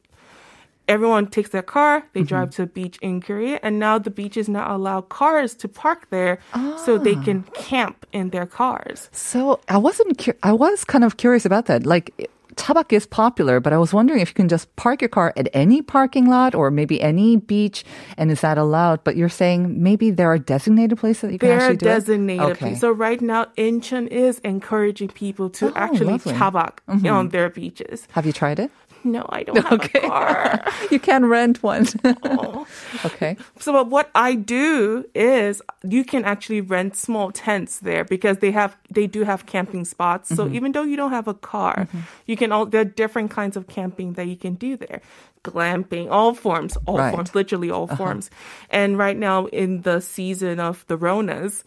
Everyone 0.86 1.26
takes 1.26 1.50
their 1.50 1.62
car, 1.62 2.02
they 2.12 2.20
Mm-hmm. 2.20 2.26
drive 2.28 2.50
to 2.56 2.62
a 2.62 2.66
beach 2.66 2.98
in 3.00 3.20
Korea, 3.20 3.58
and 3.62 3.78
now 3.78 3.98
the 3.98 4.10
beaches 4.10 4.48
now 4.48 4.74
allow 4.76 5.00
cars 5.00 5.54
to 5.56 5.68
park 5.68 6.08
there 6.10 6.38
so 6.84 6.98
they 6.98 7.14
Ah. 7.16 7.24
can 7.24 7.42
camp 7.54 8.04
in 8.12 8.30
their 8.30 8.46
cars. 8.46 9.08
So 9.12 9.60
I 9.68 9.78
wasn't. 9.78 10.18
Cu- 10.18 10.38
I 10.42 10.52
was 10.52 10.84
kind 10.84 11.04
of 11.04 11.16
curious 11.16 11.44
about 11.46 11.66
that. 11.66 11.86
Like. 11.86 12.12
Chabak 12.56 12.92
is 12.92 13.04
popular, 13.04 13.58
but 13.58 13.72
I 13.72 13.78
was 13.78 13.92
wondering 13.92 14.20
if 14.20 14.28
you 14.28 14.34
can 14.34 14.46
just 14.48 14.66
park 14.76 15.02
your 15.02 15.08
car 15.08 15.32
at 15.36 15.48
any 15.52 15.82
parking 15.82 16.26
lot 16.30 16.54
or 16.54 16.70
maybe 16.70 17.02
any 17.02 17.36
beach, 17.36 17.82
and 18.16 18.30
is 18.30 18.42
that 18.42 18.58
allowed? 18.58 19.02
But 19.02 19.16
you're 19.16 19.28
saying 19.42 19.82
maybe 19.82 20.12
there 20.12 20.28
are 20.30 20.38
designated 20.38 20.96
places 21.02 21.22
that 21.22 21.32
you 21.32 21.40
can 21.40 21.50
actually 21.50 21.78
do 21.78 21.86
it? 21.86 21.94
designated. 21.98 22.46
Okay. 22.52 22.58
place. 22.70 22.80
So 22.80 22.92
right 22.92 23.20
now, 23.20 23.46
Incheon 23.58 24.06
is 24.06 24.38
encouraging 24.44 25.08
people 25.08 25.50
to 25.58 25.70
Oh, 25.70 25.72
actually 25.74 26.12
lovely. 26.14 26.32
Mm-hmm. 26.34 27.08
on 27.08 27.30
their 27.30 27.50
beaches. 27.50 28.06
Have 28.12 28.24
you 28.24 28.32
tried 28.32 28.60
it? 28.60 28.70
No, 29.04 29.26
I 29.28 29.42
don't 29.42 29.62
have 29.62 29.80
a 29.84 29.88
car. 30.00 30.64
you 30.90 30.98
can 30.98 31.26
rent 31.26 31.62
one. 31.62 31.86
Oh. 32.24 32.66
okay. 33.04 33.36
So 33.60 33.82
what 33.82 34.10
I 34.14 34.34
do 34.34 35.04
is 35.14 35.60
you 35.86 36.04
can 36.04 36.24
actually 36.24 36.60
rent 36.60 36.96
small 36.96 37.30
tents 37.30 37.80
there 37.80 38.04
because 38.04 38.38
they 38.38 38.50
have 38.50 38.76
they 38.90 39.06
do 39.06 39.24
have 39.24 39.46
camping 39.46 39.84
spots. 39.84 40.28
So 40.34 40.44
Mm-hmm. 40.44 40.54
even 40.54 40.72
though 40.72 40.82
you 40.82 40.96
don't 40.96 41.10
have 41.10 41.28
a 41.28 41.34
car, 41.34 41.86
mm-hmm. 41.86 42.00
you 42.26 42.36
can 42.36 42.50
all 42.52 42.66
there 42.66 42.80
are 42.80 42.84
different 42.84 43.30
kinds 43.30 43.56
of 43.56 43.66
camping 43.66 44.14
that 44.14 44.26
you 44.26 44.36
can 44.36 44.54
do 44.54 44.76
there. 44.76 45.00
Glamping, 45.44 46.10
all 46.10 46.32
forms, 46.34 46.78
all 46.86 46.98
Right. 46.98 47.12
forms, 47.12 47.34
literally 47.34 47.70
all 47.70 47.84
uh-huh. 47.84 47.96
forms. 47.96 48.30
And 48.70 48.96
right 48.96 49.16
now 49.16 49.46
in 49.46 49.82
the 49.82 50.00
season 50.00 50.60
of 50.60 50.84
the 50.88 50.96
Ronas, 50.96 51.62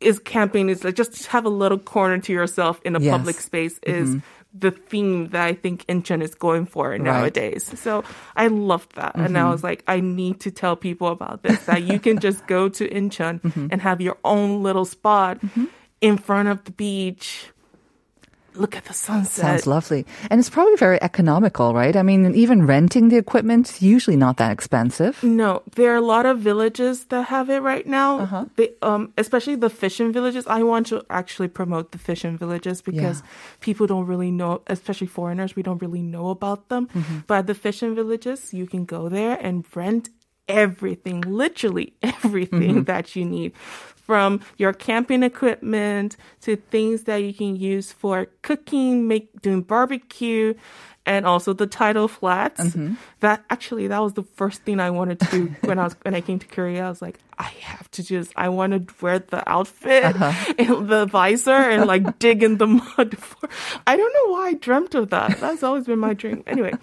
is 0.00 0.18
camping 0.18 0.68
is 0.68 0.82
like 0.82 0.96
just 0.96 1.26
have 1.26 1.44
a 1.44 1.50
little 1.50 1.78
corner 1.78 2.18
to 2.18 2.32
yourself 2.32 2.80
in 2.84 2.96
a 2.96 3.00
Yes. 3.00 3.12
public 3.16 3.36
space 3.40 3.78
is 3.84 4.08
mm-hmm. 4.08 4.18
The 4.52 4.70
theme 4.70 5.28
that 5.28 5.44
I 5.44 5.54
think 5.54 5.84
Incheon 5.86 6.22
is 6.22 6.34
going 6.34 6.66
for 6.66 6.96
nowadays. 6.98 7.78
So 7.78 8.02
I 8.34 8.48
loved 8.48 8.96
that. 8.96 9.14
And 9.14 9.36
I 9.38 9.42
mm-hmm. 9.42 9.50
was 9.50 9.62
like, 9.62 9.84
I 9.86 10.00
need 10.00 10.40
to 10.40 10.50
tell 10.50 10.76
people 10.76 11.08
about 11.08 11.42
this, 11.42 11.64
that 11.66 11.82
you 11.82 12.00
can 12.00 12.18
just 12.26 12.46
go 12.46 12.68
to 12.68 12.88
Incheon 12.88 13.40
mm-hmm. 13.40 13.68
and 13.70 13.80
have 13.80 14.00
your 14.00 14.18
own 14.24 14.62
little 14.62 14.84
spot 14.84 15.40
mm-hmm. 15.40 15.66
in 16.00 16.18
front 16.18 16.48
of 16.48 16.64
the 16.64 16.72
beach. 16.72 17.50
Look 18.54 18.76
at 18.76 18.84
the 18.84 18.92
sunset. 18.92 19.44
Sounds 19.44 19.66
lovely. 19.66 20.04
And 20.30 20.38
it's 20.40 20.50
probably 20.50 20.76
very 20.76 21.00
economical, 21.02 21.72
right? 21.74 21.94
I 21.96 22.02
mean, 22.02 22.34
even 22.34 22.66
renting 22.66 23.08
the 23.08 23.16
equipment 23.16 23.70
is 23.70 23.82
usually 23.82 24.16
not 24.16 24.36
that 24.38 24.50
expensive. 24.52 25.22
No, 25.22 25.62
there 25.76 25.92
are 25.92 25.96
a 25.96 26.00
lot 26.00 26.26
of 26.26 26.38
villages 26.40 27.04
that 27.06 27.28
have 27.28 27.48
it 27.48 27.60
right 27.60 27.86
now. 27.86 28.18
Uh-huh. 28.20 28.44
They, 28.56 28.70
um, 28.82 29.12
especially 29.16 29.56
the 29.56 29.70
fishing 29.70 30.12
villages. 30.12 30.46
I 30.46 30.62
want 30.62 30.86
to 30.88 31.04
actually 31.10 31.48
promote 31.48 31.92
the 31.92 31.98
fishing 31.98 32.36
villages 32.36 32.82
because 32.82 33.22
people 33.60 33.86
don't 33.86 34.06
really 34.06 34.30
know, 34.30 34.62
especially 34.66 35.06
foreigners, 35.06 35.54
we 35.56 35.62
don't 35.62 35.80
really 35.80 36.02
know 36.02 36.30
about 36.30 36.68
them. 36.68 36.88
Mm-hmm. 36.88 37.18
But 37.26 37.46
the 37.46 37.54
fishing 37.54 37.94
villages, 37.94 38.52
you 38.52 38.66
can 38.66 38.84
go 38.84 39.08
there 39.08 39.38
and 39.40 39.64
rent 39.74 40.10
everything, 40.48 41.20
literally 41.22 41.94
everything 42.02 42.60
Mm-hmm. 42.60 42.82
that 42.84 43.14
you 43.14 43.24
need. 43.24 43.52
From 44.10 44.40
your 44.58 44.72
camping 44.72 45.22
equipment 45.22 46.16
to 46.40 46.56
things 46.56 47.04
that 47.04 47.18
you 47.22 47.32
can 47.32 47.54
use 47.54 47.92
for 47.92 48.26
cooking, 48.42 49.06
make 49.06 49.40
doing 49.40 49.62
barbecue, 49.62 50.54
and 51.06 51.24
also 51.24 51.52
the 51.52 51.68
tidal 51.68 52.08
flats. 52.08 52.60
Mm-hmm. 52.60 52.94
That 53.20 53.44
actually 53.50 53.86
that 53.86 54.00
was 54.02 54.14
the 54.14 54.24
first 54.34 54.62
thing 54.62 54.80
I 54.80 54.90
wanted 54.90 55.20
to 55.20 55.26
do 55.30 55.54
when 55.68 55.78
I 55.78 55.84
was 55.84 55.94
when 56.02 56.16
I 56.16 56.22
came 56.22 56.40
to 56.40 56.46
Korea. 56.48 56.86
I 56.86 56.88
was 56.88 57.00
like, 57.00 57.20
I 57.38 57.44
have 57.70 57.88
to 57.92 58.02
just 58.02 58.32
I 58.34 58.48
want 58.48 58.72
to 58.74 58.94
wear 59.00 59.20
the 59.20 59.48
outfit 59.48 60.02
Uh-huh. 60.16 60.54
and 60.58 60.88
the 60.88 61.06
visor 61.06 61.52
and 61.54 61.86
like 61.86 62.18
dig 62.18 62.42
in 62.42 62.58
the 62.58 62.66
mud. 62.82 63.16
For, 63.16 63.48
I 63.86 63.96
don't 63.96 64.12
know 64.12 64.32
why 64.34 64.48
I 64.48 64.54
dreamt 64.54 64.96
of 64.96 65.10
that. 65.10 65.38
That's 65.38 65.62
always 65.62 65.86
been 65.86 66.00
my 66.00 66.14
dream. 66.14 66.42
Anyway, 66.48 66.74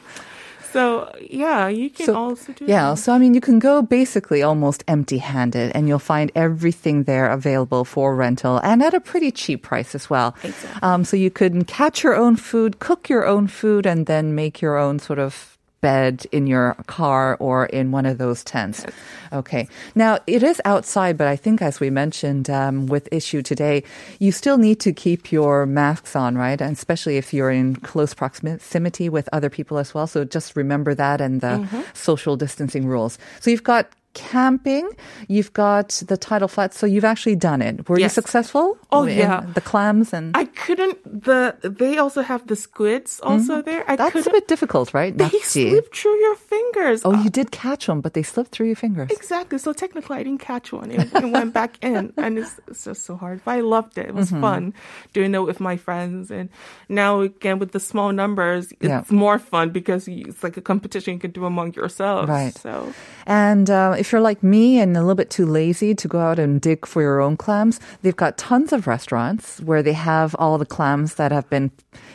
so 0.77 1.10
yeah, 1.43 1.67
you 1.67 1.89
can 1.89 2.05
So- 2.05 2.15
also 2.15 2.53
do 2.53 2.65
Yeah, 2.67 2.89
that. 2.91 2.98
so 3.01 3.13
I 3.13 3.17
mean, 3.17 3.34
you 3.34 3.41
can 3.41 3.60
go 3.60 3.81
basically 3.81 4.41
almost 4.43 4.84
empty 4.88 5.17
handed 5.17 5.72
and 5.75 5.88
you'll 5.88 6.00
find 6.15 6.31
everything 6.36 7.03
there 7.03 7.27
available 7.39 7.84
for 7.86 8.15
rental 8.15 8.60
and 8.63 8.84
at 8.84 8.93
a 8.93 9.00
pretty 9.00 9.31
cheap 9.31 9.63
price 9.63 9.96
as 9.96 10.10
well. 10.10 10.36
Exactly. 10.43 10.79
Um, 10.88 11.03
so 11.03 11.17
you 11.17 11.31
can 11.31 11.63
catch 11.65 12.03
your 12.03 12.15
own 12.15 12.36
food, 12.38 12.77
cook 12.79 13.10
your 13.10 13.25
own 13.25 13.48
food, 13.48 13.86
and 13.86 14.05
then 14.05 14.36
make 14.36 14.62
your 14.62 14.77
own 14.77 15.00
sort 15.00 15.19
of 15.19 15.56
bed 15.81 16.25
in 16.31 16.48
your 16.48 16.75
car 16.88 17.38
or 17.39 17.67
in 17.67 17.91
one 17.91 18.05
of 18.05 18.17
those 18.17 18.43
tents. 18.43 18.86
Okay. 19.31 19.67
Now, 19.96 20.19
it 20.27 20.41
is 20.43 20.62
outside, 20.65 21.17
but 21.17 21.27
I 21.27 21.36
think 21.36 21.62
as 21.62 21.79
we 21.79 21.89
mentioned 21.89 22.50
um, 22.50 22.88
with 22.88 23.07
issue 23.12 23.41
today, 23.41 23.84
you 24.19 24.31
still 24.31 24.57
need 24.57 24.79
to 24.81 24.91
keep 24.93 25.31
your 25.31 25.65
masks 25.65 26.15
on, 26.15 26.38
right? 26.38 26.60
And 26.62 26.74
especially 26.74 27.17
if 27.17 27.34
you're 27.34 27.51
in 27.51 27.75
close 27.77 28.13
proximity 28.13 29.10
with 29.10 29.29
other 29.31 29.50
people 29.50 29.77
as 29.77 29.93
well. 29.93 30.07
So 30.07 30.25
just 30.25 30.55
remember 30.55 30.96
that 30.96 31.22
and 31.22 31.41
the 31.41 31.48
Mm-hmm. 31.57 31.81
social 31.93 32.36
distancing 32.36 32.86
rules. 32.88 33.17
So 33.39 33.50
you've 33.50 33.63
got 33.63 33.89
camping, 34.13 34.89
you've 35.27 35.53
got 35.53 35.89
the 36.07 36.17
tidal 36.17 36.48
flats. 36.48 36.77
So 36.77 36.86
you've 36.86 37.05
actually 37.05 37.36
done 37.36 37.62
it. 37.62 37.88
Were 37.88 37.98
you 38.00 38.10
successful? 38.10 38.77
Oh, 38.89 39.03
yeah. 39.06 39.44
The 39.53 39.60
clams 39.60 40.13
and 40.13 40.32
I 40.38 40.46
couldn't. 40.46 40.98
The 41.03 41.56
they 41.62 41.98
also 41.98 42.22
have 42.22 42.48
the 42.48 42.56
squids 42.56 43.20
also 43.22 43.62
there. 43.62 43.84
I 43.89 43.98
Mm-hmm. 43.98 44.13
that's 44.15 44.27
a 44.27 44.32
bit 44.32 44.48
difficult, 44.48 44.94
right? 44.94 45.12
they 45.17 45.25
Nakji. 45.25 45.70
slip 45.72 45.94
through 45.94 46.15
your 46.22 46.36
fingers. 46.36 47.01
Oh, 47.03 47.12
you 47.24 47.29
did 47.29 47.51
catch 47.51 47.88
them, 47.88 48.00
but 48.00 48.13
they 48.13 48.24
slipped 48.24 48.51
through 48.51 48.67
your 48.67 48.75
fingers. 48.77 49.10
Exactly. 49.12 49.58
So 49.58 49.74
technically, 49.74 50.15
I 50.17 50.24
didn't 50.24 50.39
catch 50.39 50.72
one. 50.72 50.91
It, 50.91 51.12
it 51.13 51.32
went 51.32 51.51
back 51.53 51.77
in, 51.84 52.13
and 52.15 52.38
it's, 52.39 52.60
it's 52.67 52.86
just 52.86 53.03
so 53.06 53.17
hard. 53.17 53.41
But 53.44 53.51
I 53.58 53.60
loved 53.62 53.98
it. 53.98 54.06
It 54.08 54.15
was 54.15 54.32
Mm-hmm. 54.32 54.41
fun 54.41 54.74
doing 55.13 55.36
it 55.36 55.44
with 55.44 55.60
my 55.60 55.75
friends. 55.77 56.32
And 56.32 56.48
now 56.88 57.20
again 57.22 57.60
with 57.60 57.72
the 57.74 57.79
small 57.82 58.12
numbers, 58.13 58.72
it's 58.79 58.88
Yeah. 58.88 59.03
more 59.10 59.38
fun 59.39 59.72
because 59.72 60.08
it's 60.08 60.44
like 60.44 60.56
a 60.56 60.62
competition 60.62 61.15
you 61.15 61.20
can 61.20 61.32
do 61.32 61.44
among 61.46 61.74
yourselves. 61.74 62.29
Right. 62.29 62.56
So 62.58 62.94
And 63.25 63.70
uh, 63.70 63.96
if 64.00 64.12
you're 64.12 64.22
like 64.22 64.44
me 64.44 64.79
and 64.79 64.96
a 64.96 65.01
little 65.01 65.15
bit 65.15 65.29
too 65.29 65.46
lazy 65.46 65.94
to 65.96 66.08
go 66.08 66.20
out 66.20 66.39
and 66.39 66.62
dig 66.62 66.86
for 66.86 67.01
your 67.01 67.20
own 67.20 67.36
clams, 67.38 67.79
they've 68.01 68.15
got 68.15 68.38
tons 68.38 68.72
of 68.72 68.76
restaurants 68.86 69.60
where 69.62 69.81
they 69.81 69.93
have 69.93 70.36
all 70.38 70.57
the 70.57 70.65
clams 70.65 71.15
that 71.15 71.31
have 71.31 71.50
been, 71.50 71.72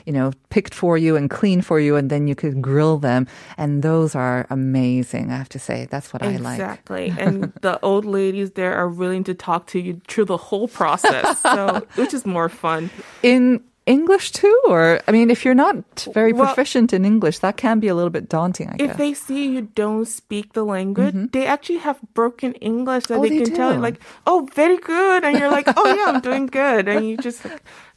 you 0.07 0.12
know, 0.12 0.33
picked 0.50 0.75
for 0.75 0.97
you 0.97 1.16
and 1.16 1.31
cleaned 1.31 1.66
for 1.66 1.81
you, 1.81 1.97
and 1.97 2.11
then 2.11 2.28
you 2.28 2.35
could 2.35 2.62
grill 2.62 2.99
them. 2.99 3.26
And 3.57 3.83
those 3.83 4.14
are 4.14 4.47
amazing, 4.50 5.33
I 5.33 5.37
have 5.37 5.49
to 5.50 5.59
say. 5.59 5.88
That's 5.90 6.12
what 6.12 6.23
I 6.23 6.37
like. 6.37 6.61
exactly. 6.61 7.14
and 7.19 7.52
the 7.62 7.81
old 7.81 8.04
ladies 8.04 8.52
there 8.52 8.75
are 8.75 8.88
willing 8.88 9.25
to 9.25 9.35
talk 9.35 9.66
to 9.69 9.81
you 9.81 10.00
through 10.07 10.26
the 10.26 10.37
whole 10.37 10.69
process. 10.69 11.40
So 11.40 11.87
which 11.97 12.14
is 12.14 12.26
more 12.26 12.49
fun. 12.49 12.90
In 13.23 13.64
English 13.86 14.30
too? 14.32 14.56
Or, 14.68 15.00
I 15.08 15.12
mean, 15.12 15.30
if 15.30 15.44
you're 15.44 15.54
not 15.54 16.06
very 16.14 16.32
Well- 16.32 16.46
proficient 16.46 16.92
in 16.92 17.04
English, 17.04 17.40
that 17.40 17.56
can 17.56 17.80
be 17.80 17.88
a 17.88 17.94
little 17.94 18.10
bit 18.10 18.28
daunting, 18.28 18.68
I 18.68 18.76
If 18.78 18.86
guess. 18.90 18.96
they 18.96 19.14
see 19.14 19.48
you 19.48 19.62
don't 19.74 20.06
speak 20.06 20.52
the 20.52 20.64
language, 20.64 21.14
mm-hmm. 21.14 21.26
they 21.32 21.46
actually 21.46 21.78
have 21.78 21.98
broken 22.14 22.54
English 22.54 23.06
that 23.06 23.18
Oh, 23.18 23.22
they, 23.22 23.30
they 23.30 23.44
can 23.44 23.54
tell 23.54 23.72
you, 23.74 23.80
like, 23.80 23.98
"Oh, 24.26 24.48
very 24.54 24.78
good," 24.78 25.24
and 25.24 25.38
you're 25.38 25.50
like, 25.50 25.66
"Oh 25.76 25.86
yeah, 25.94 26.12
I'm 26.14 26.20
doing 26.20 26.46
good," 26.62 26.86
and 26.88 27.08
you 27.08 27.16
just 27.16 27.42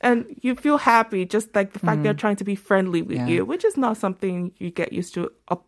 and 0.01 0.25
you 0.41 0.55
feel 0.55 0.77
happy, 0.77 1.25
just 1.25 1.53
like 1.55 1.73
the 1.73 1.79
fact 1.79 2.03
they're 2.03 2.13
mm. 2.13 2.17
trying 2.25 2.35
to 2.37 2.43
be 2.43 2.55
friendly 2.55 3.01
with 3.01 3.17
Yeah. 3.17 3.27
you, 3.27 3.45
which 3.45 3.63
is 3.65 3.77
not 3.77 3.97
something 3.97 4.51
you 4.57 4.71
get 4.71 4.91
used 4.93 5.13
to 5.15 5.31
up 5.47 5.65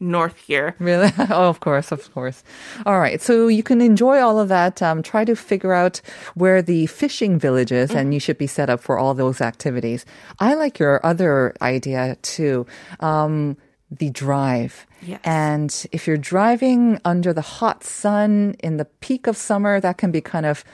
north 0.00 0.36
here. 0.38 0.74
Really? 0.78 1.10
oh, 1.18 1.48
of 1.48 1.60
course, 1.60 1.92
of 1.92 2.12
course. 2.12 2.44
All 2.84 3.00
right. 3.00 3.20
So 3.20 3.48
you 3.48 3.62
can 3.62 3.80
enjoy 3.80 4.20
all 4.20 4.38
of 4.38 4.48
that. 4.48 4.82
Um, 4.82 5.02
try 5.02 5.24
to 5.24 5.34
figure 5.34 5.72
out 5.72 6.00
where 6.34 6.62
the 6.62 6.86
fishing 6.86 7.38
village 7.38 7.72
is, 7.72 7.90
and 7.90 8.12
you 8.12 8.20
should 8.20 8.38
be 8.38 8.46
set 8.46 8.70
up 8.70 8.80
for 8.80 8.98
all 8.98 9.14
those 9.14 9.40
activities. 9.40 10.04
I 10.38 10.54
like 10.54 10.78
your 10.78 11.04
other 11.04 11.54
idea 11.62 12.16
too. 12.22 12.66
Um, 13.00 13.56
the 13.90 14.10
drive. 14.10 14.86
Yes. 15.02 15.20
And 15.24 15.86
if 15.92 16.06
you're 16.06 16.16
driving 16.16 17.00
under 17.04 17.32
the 17.32 17.42
hot 17.42 17.84
sun 17.84 18.56
in 18.60 18.78
the 18.78 18.84
peak 18.84 19.26
of 19.26 19.36
summer, 19.36 19.80
that 19.80 19.98
can 19.98 20.10
be 20.10 20.20
kind 20.20 20.46
of 20.46 20.64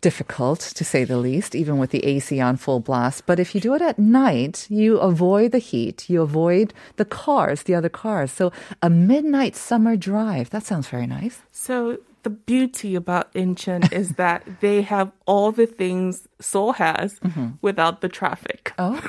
difficult 0.00 0.60
to 0.60 0.84
say 0.84 1.04
the 1.04 1.18
least, 1.18 1.54
even 1.54 1.78
with 1.78 1.90
the 1.90 2.04
AC 2.04 2.40
on 2.40 2.56
full 2.56 2.80
blast. 2.80 3.26
But 3.26 3.38
if 3.38 3.54
you 3.54 3.60
do 3.60 3.74
it 3.74 3.82
at 3.82 3.98
night, 3.98 4.66
you 4.70 4.98
avoid 4.98 5.52
the 5.52 5.58
heat, 5.58 6.08
you 6.08 6.22
avoid 6.22 6.72
the 6.96 7.04
cars, 7.04 7.64
the 7.64 7.74
other 7.74 7.88
cars. 7.88 8.32
So 8.32 8.52
a 8.82 8.90
midnight 8.90 9.56
summer 9.56 9.96
drive, 9.96 10.50
that 10.50 10.64
sounds 10.64 10.88
very 10.88 11.06
nice. 11.06 11.42
So 11.52 11.98
the 12.22 12.30
beauty 12.30 12.94
about 12.94 13.32
Incheon 13.34 13.92
is 13.92 14.10
that 14.16 14.60
they 14.60 14.82
have 14.82 15.12
all 15.26 15.52
the 15.52 15.66
things 15.66 16.28
Seoul 16.40 16.72
has 16.74 17.18
mm-hmm. 17.20 17.50
without 17.62 18.00
the 18.00 18.08
traffic. 18.08 18.72
Oh, 18.78 19.00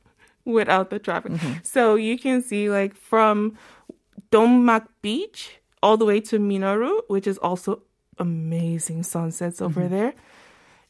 without 0.44 0.90
the 0.90 0.98
traffic. 0.98 1.32
Mm-hmm. 1.32 1.58
So 1.62 1.94
you 1.94 2.18
can 2.18 2.42
see 2.42 2.70
like 2.70 2.96
from 2.96 3.56
Dongmak 4.30 4.86
Beach 5.02 5.60
all 5.82 5.96
the 5.96 6.04
way 6.04 6.20
to 6.20 6.38
Minaru, 6.38 7.02
which 7.08 7.26
is 7.26 7.38
also 7.38 7.82
amazing 8.18 9.02
sunsets 9.02 9.60
over 9.62 9.82
mm-hmm. 9.82 9.94
there. 9.94 10.14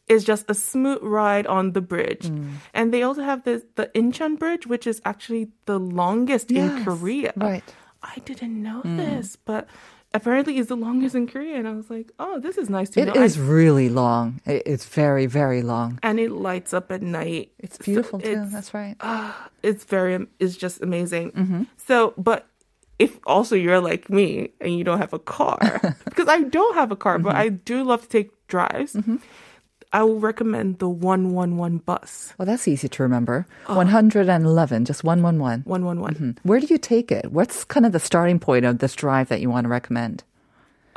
Is 0.09 0.25
just 0.25 0.45
a 0.49 0.55
smooth 0.55 0.99
ride 1.03 1.47
on 1.47 1.73
the 1.73 1.81
bridge. 1.81 2.31
And 2.75 2.93
they 2.95 3.03
also 3.03 3.23
have 3.23 3.45
this 3.45 3.63
the 3.75 3.87
Incheon 3.95 4.39
Bridge, 4.39 4.67
which 4.67 4.87
is 4.87 5.01
actually 5.05 5.49
the 5.67 5.79
longest 5.79 6.51
in 6.51 6.85
Korea. 6.85 7.33
right. 7.37 7.65
I 8.03 8.17
didn't 8.25 8.63
know 8.63 8.81
this, 8.85 9.37
but 9.37 9.67
apparently 10.15 10.57
it's 10.59 10.69
the 10.69 10.77
longest 10.77 11.15
in 11.17 11.27
Korea. 11.27 11.57
And 11.59 11.67
I 11.69 11.73
was 11.73 11.91
like, 11.91 12.13
oh, 12.21 12.39
this 12.39 12.57
is 12.57 12.71
nice 12.71 12.91
to 12.91 13.01
it 13.01 13.07
know. 13.07 13.23
is 13.23 13.37
I- 13.37 13.43
really 13.43 13.89
long. 13.89 14.41
It's 14.47 14.87
very, 14.87 15.27
very 15.27 15.63
long. 15.63 15.99
and 16.03 16.19
it 16.21 16.31
lights 16.31 16.73
up 16.73 16.93
at 16.93 17.03
night. 17.03 17.51
It's 17.59 17.77
So 17.79 17.85
beautiful 17.85 18.21
too. 18.21 18.31
it's- 18.31 18.53
That's 18.53 18.73
right. 18.73 18.97
it's 19.63 19.85
very 19.85 20.27
it's 20.39 20.57
just 20.57 20.81
amazing. 20.81 21.33
Mm-hmm. 21.33 21.63
So, 21.77 22.15
but 22.17 22.47
if 22.99 23.19
also 23.27 23.55
you're 23.57 23.81
like 23.81 24.09
me 24.09 24.51
and 24.61 24.71
you 24.79 24.85
don't 24.85 24.99
have 24.99 25.13
a 25.13 25.19
car, 25.19 25.59
because 26.05 26.29
I 26.29 26.43
don't 26.43 26.75
have 26.81 26.91
a 26.93 26.97
car, 26.97 27.19
but 27.19 27.35
Mm-hmm. 27.35 27.41
I 27.47 27.49
do 27.51 27.83
love 27.85 28.03
to 28.03 28.09
take 28.09 28.31
drives. 28.47 28.95
I 29.93 30.03
will 30.03 30.21
recommend 30.21 30.81
the 30.81 30.89
one 30.89 31.33
one 31.33 31.57
one 31.57 31.79
bus. 31.79 32.35
Well, 32.37 32.45
that's 32.47 32.69
easy 32.69 32.89
to 32.89 33.03
remember. 33.03 33.47
111, 33.67 34.85
just 34.85 35.03
111. 35.03 35.63
One 35.65 35.85
one 35.85 36.01
one. 36.01 36.15
Hmm. 36.15 36.31
Where 36.43 36.61
do 36.61 36.67
you 36.67 36.79
take 36.79 37.11
it? 37.11 37.33
What's 37.33 37.65
kind 37.65 37.87
of 37.87 37.93
the 37.93 38.01
starting 38.01 38.39
point 38.39 38.67
of 38.67 38.79
this 38.79 38.95
drive 38.95 39.29
that 39.29 39.41
you 39.41 39.49
want 39.49 39.65
to 39.65 39.71
recommend? 39.71 40.25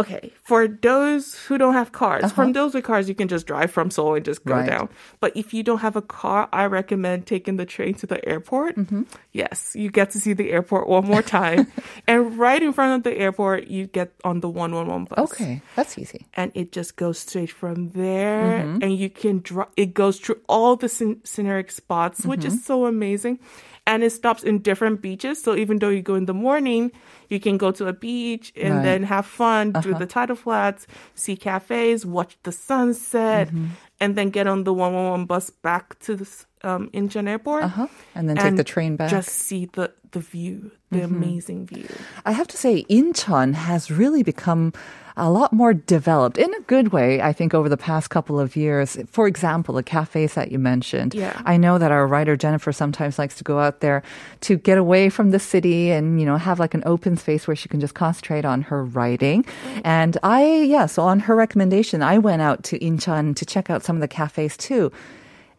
Okay, 0.02 0.32
for 0.44 0.68
those 0.68 1.36
who 1.46 1.58
don't 1.58 1.74
have 1.74 1.92
cars, 1.92 2.32
from 2.32 2.54
those 2.54 2.74
with 2.74 2.84
cars, 2.84 3.08
you 3.08 3.16
can 3.16 3.28
just 3.28 3.46
drive 3.48 3.72
from 3.72 3.90
Seoul 3.92 4.16
and 4.16 4.26
just 4.26 4.44
go 4.46 4.54
Uh-huh. 4.54 4.62
Right. 4.62 4.70
down. 4.70 4.90
But 5.20 5.32
if 5.38 5.54
you 5.54 5.64
don't 5.64 5.80
have 5.80 5.96
a 5.96 6.02
car, 6.02 6.50
I 6.52 6.66
recommend 6.66 7.26
taking 7.26 7.56
the 7.58 7.66
train 7.66 7.94
to 8.02 8.06
the 8.08 8.20
airport. 8.28 8.76
Mm-hmm. 8.78 9.04
Yes, 9.32 9.76
you 9.76 9.90
get 9.92 10.12
to 10.12 10.20
see 10.20 10.34
the 10.34 10.52
airport 10.52 10.88
one 10.90 11.06
more 11.06 11.22
time, 11.40 11.68
and 12.08 12.38
right 12.38 12.62
in 12.62 12.74
front 12.74 12.98
of 13.00 13.04
the 13.04 13.18
airport, 13.18 13.68
you 13.68 13.88
get 13.88 14.12
on 14.24 14.42
the 14.42 14.50
one 14.50 14.74
one 14.76 14.88
one 14.88 15.06
bus. 15.06 15.20
Okay, 15.32 15.62
that's 15.76 15.98
easy. 15.98 16.26
and 16.34 16.52
it 16.56 16.72
just 16.72 16.96
goes 16.96 17.20
straight 17.20 17.52
from 17.52 17.90
there 17.92 18.42
Mm-hmm. 18.62 18.84
and 18.84 18.92
you 18.98 19.10
can 19.10 19.40
draw 19.40 19.66
it 19.78 19.94
goes 19.94 20.20
through 20.20 20.40
all 20.48 20.76
the 20.76 20.88
scen- 20.88 21.22
scenic 21.26 21.72
spots 21.72 22.26
which 22.26 22.42
Mm-hmm. 22.42 22.58
is 22.60 22.66
so 22.66 22.86
amazing 22.86 23.40
and 23.88 24.04
it 24.04 24.12
stops 24.12 24.44
in 24.44 24.60
different 24.60 25.02
beaches 25.02 25.42
so 25.42 25.56
even 25.56 25.80
though 25.80 25.90
you 25.90 26.02
go 26.02 26.16
in 26.16 26.26
the 26.26 26.34
morning 26.34 26.92
you 27.30 27.40
can 27.40 27.58
go 27.58 27.72
to 27.72 27.88
a 27.88 27.94
beach 27.94 28.54
and 28.56 28.64
Right. 28.64 28.72
Uh-huh. 28.78 28.84
then 28.84 29.04
have 29.04 29.26
fun 29.26 29.74
through 29.82 29.96
the 29.96 30.06
tidal 30.06 30.36
flats 30.36 30.86
see 31.16 31.36
cafes 31.36 32.06
watch 32.06 32.38
the 32.44 32.52
sunset 32.52 33.48
Mm-hmm. 33.48 33.68
and 34.00 34.16
then 34.16 34.30
get 34.30 34.46
on 34.48 34.64
the 34.64 34.74
111 34.74 35.26
bus 35.26 35.50
back 35.50 35.98
to 36.00 36.16
the 36.16 36.26
um, 36.64 36.90
Incheon 36.94 37.28
airport 37.28 37.64
Uh-huh. 37.64 37.88
And 38.16 38.30
then 38.30 38.38
take 38.38 38.56
the 38.56 38.64
train 38.64 38.96
back. 38.96 39.10
just 39.10 39.30
see 39.30 39.66
the 39.66 39.92
the 40.12 40.20
view 40.20 40.72
the 40.92 41.02
amazing 41.04 41.66
view 41.66 41.88
I 42.26 42.34
have 42.34 42.48
to 42.50 42.58
say, 42.58 42.84
Incheon 42.90 43.54
has 43.54 43.90
really 43.90 44.24
become 44.24 44.74
a 45.18 45.30
lot 45.30 45.52
more 45.54 45.74
developed 45.74 46.38
in 46.38 46.54
a 46.54 46.60
good 46.62 46.90
way, 46.92 47.22
I 47.22 47.34
think, 47.34 47.54
over 47.54 47.70
the 47.70 47.78
past 47.78 48.10
couple 48.10 48.40
of 48.40 48.56
years. 48.56 48.98
For 49.10 49.28
example, 49.28 49.76
the 49.76 49.84
cafes 49.84 50.34
that 50.36 50.52
you 50.52 50.60
mentioned. 50.60 51.14
Yeah. 51.14 51.40
I 51.46 51.58
know 51.58 51.78
that 51.78 51.92
our 51.92 52.08
writer 52.08 52.36
Jennifer 52.38 52.72
sometimes 52.72 53.20
likes 53.20 53.36
to 53.36 53.44
go 53.44 53.60
out 53.60 53.82
there 53.82 54.04
to 54.42 54.58
get 54.58 54.78
away 54.78 55.10
from 55.10 55.32
the 55.32 55.40
city 55.40 55.92
and, 55.92 56.20
you 56.20 56.26
know, 56.26 56.38
have 56.38 56.60
like 56.60 56.74
an 56.74 56.84
open 56.86 57.18
space 57.18 57.46
where 57.48 57.56
she 57.56 57.68
can 57.70 57.80
just 57.80 57.94
concentrate 57.94 58.46
on 58.46 58.64
her 58.64 58.84
writing. 58.84 59.46
And 59.84 60.18
I, 60.24 60.62
yeah, 60.62 60.86
so 60.86 61.04
on 61.04 61.20
her 61.22 61.36
recommendation, 61.36 62.02
I 62.02 62.18
went 62.18 62.42
out 62.42 62.64
to 62.66 62.80
Incheon 62.80 63.36
to 63.36 63.46
check 63.46 63.70
out 63.70 63.84
some 63.84 63.96
of 63.98 64.02
the 64.02 64.08
cafes 64.08 64.56
too. 64.58 64.92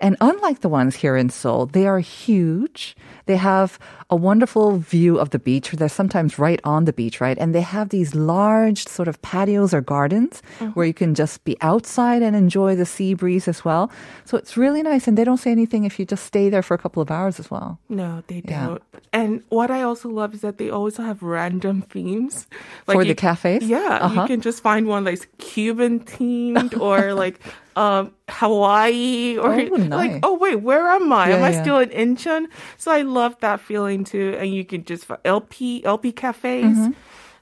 And 0.03 0.17
unlike 0.21 0.61
the 0.61 0.69
ones 0.69 0.97
here 0.97 1.17
in 1.17 1.31
Seoul, 1.31 1.67
they 1.67 1.87
are 1.87 2.01
huge. 2.01 2.97
They 3.27 3.37
have 3.37 3.79
a 4.11 4.17
wonderful 4.17 4.79
view 4.79 5.17
of 5.19 5.31
the 5.31 5.39
beach. 5.39 5.71
They're 5.71 5.89
sometimes 5.89 6.41
right 6.41 6.61
on 6.65 6.87
the 6.87 6.93
beach, 6.93 7.21
right? 7.21 7.39
And 7.39 7.55
they 7.55 7.61
have 7.61 7.91
these 7.91 8.13
large 8.17 8.87
sort 8.89 9.07
of 9.07 9.23
patios 9.23 9.73
or 9.73 9.81
gardens 9.81 10.43
where 10.75 10.85
you 10.85 10.93
can 10.93 11.15
just 11.15 11.45
be 11.45 11.57
outside 11.61 12.21
and 12.21 12.35
enjoy 12.35 12.75
the 12.75 12.85
sea 12.85 13.15
breeze 13.15 13.47
as 13.47 13.65
well. 13.65 13.93
So 14.25 14.37
it's 14.37 14.57
really 14.57 14.83
nice. 14.83 15.07
And 15.07 15.17
they 15.17 15.23
don't 15.25 15.39
say 15.39 15.53
anything 15.53 15.85
if 15.85 16.01
you 16.01 16.05
just 16.05 16.27
stay 16.27 16.51
there 16.51 16.63
for 16.63 16.75
a 16.75 16.79
couple 16.79 17.01
of 17.01 17.11
hours 17.11 17.39
as 17.39 17.49
well. 17.49 17.79
No, 17.89 18.25
they 18.27 18.43
Yeah. 18.45 18.67
don't. 18.67 18.83
And 19.13 19.43
what 19.51 19.71
I 19.71 19.83
also 19.83 20.09
love 20.09 20.35
is 20.35 20.41
that 20.41 20.59
they 20.59 20.69
always 20.69 20.97
have 20.97 21.23
random 21.23 21.83
themes 21.83 22.49
For 22.87 23.05
the 23.05 23.15
cafes? 23.15 23.63
Yeah, 23.63 23.99
Uh-huh. 24.03 24.23
you 24.23 24.27
can 24.27 24.41
just 24.41 24.63
find 24.63 24.89
one 24.89 25.05
that's 25.05 25.27
Cuban 25.39 26.01
themed 26.01 26.79
or 26.81 27.15
like 27.15 27.39
um, 27.77 28.13
Hawaii 28.29 29.37
or 29.39 29.53
Oh, 29.55 29.57
nice. 29.77 29.91
like 29.91 30.21
oh 30.23 30.37
wait, 30.39 30.57
where 30.57 30.89
am 30.89 31.13
I? 31.13 31.31
am 31.31 31.43
I 31.43 31.51
yeah. 31.51 31.63
still 31.63 31.79
in 31.79 31.89
Incheon? 31.91 32.47
So 32.77 32.91
I 32.91 33.03
love 33.03 33.37
that 33.41 33.61
feeling 33.61 34.05
too. 34.05 34.37
And 34.39 34.53
you 34.55 34.65
can 34.65 34.85
just 34.85 35.07
LP 35.25 35.85
LP 35.85 36.13
cafes. 36.13 36.65
Mm-hmm. 36.77 36.93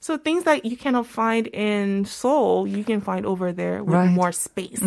So 0.03 0.17
things 0.17 0.45
that 0.45 0.65
you 0.65 0.79
cannot 0.79 1.07
find 1.07 1.47
in 1.49 2.07
Seoul, 2.07 2.67
you 2.67 2.85
can 2.85 3.03
find 3.03 3.27
over 3.27 3.53
there 3.53 3.85
with 3.85 3.93
Right. 3.95 4.07
Mm-hmm. 4.07 4.15
more 4.15 4.33
space. 4.33 4.81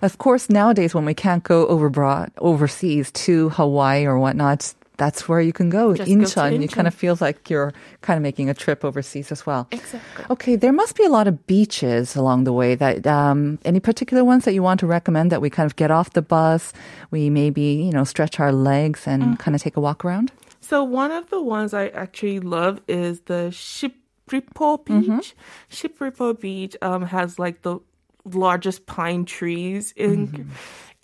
Of 0.00 0.18
course, 0.18 0.48
nowadays 0.48 0.94
when 0.94 1.04
we 1.04 1.14
can't 1.14 1.42
go 1.42 1.66
over 1.66 1.90
overbroad, 1.90 2.30
overseas 2.38 3.10
to 3.26 3.48
Hawaii 3.50 4.04
or 4.06 4.16
whatnot, 4.18 4.72
that's 4.96 5.28
where 5.28 5.40
you 5.40 5.52
can 5.52 5.70
go. 5.70 5.94
Just 5.94 6.08
go 6.08 6.14
to 6.18 6.24
Incheon, 6.24 6.62
you 6.62 6.68
kind 6.68 6.86
of 6.86 6.94
feels 6.94 7.20
like 7.20 7.50
you're 7.50 7.72
kind 8.00 8.16
of 8.16 8.22
making 8.22 8.48
a 8.48 8.54
trip 8.54 8.84
overseas 8.84 9.32
as 9.32 9.44
well. 9.44 9.66
Exactly. 9.72 10.24
Okay, 10.30 10.56
there 10.56 10.72
must 10.72 10.96
be 10.96 11.04
a 11.04 11.08
lot 11.08 11.26
of 11.26 11.46
beaches 11.46 12.14
along 12.16 12.44
the 12.44 12.52
way. 12.52 12.74
That 12.76 13.06
um, 13.06 13.58
any 13.64 13.80
particular 13.80 14.24
ones 14.24 14.44
that 14.44 14.54
you 14.54 14.62
want 14.62 14.80
to 14.80 14.86
recommend 14.86 15.32
that 15.32 15.40
we 15.40 15.50
kind 15.50 15.66
of 15.66 15.74
get 15.76 15.90
off 15.90 16.10
the 16.12 16.22
bus, 16.22 16.72
we 17.10 17.28
maybe 17.30 17.62
you 17.62 17.90
know 17.92 18.04
stretch 18.04 18.38
our 18.40 18.52
legs 18.52 19.06
and 19.06 19.22
Mm-hmm. 19.24 19.34
kind 19.34 19.54
of 19.54 19.62
take 19.62 19.76
a 19.76 19.80
walk 19.80 20.04
around. 20.04 20.30
So 20.60 20.82
one 20.84 21.10
of 21.10 21.28
the 21.30 21.40
ones 21.42 21.74
I 21.74 21.88
actually 21.88 22.40
love 22.40 22.80
is 22.88 23.20
the 23.22 23.50
Shipripo 23.52 24.84
Beach. 24.84 25.34
Shipripo 25.70 26.38
Beach 26.38 26.76
um, 26.82 27.02
has 27.06 27.38
like 27.38 27.62
the 27.62 27.78
largest 28.24 28.86
pine 28.86 29.24
trees 29.24 29.92
in, 29.96 30.50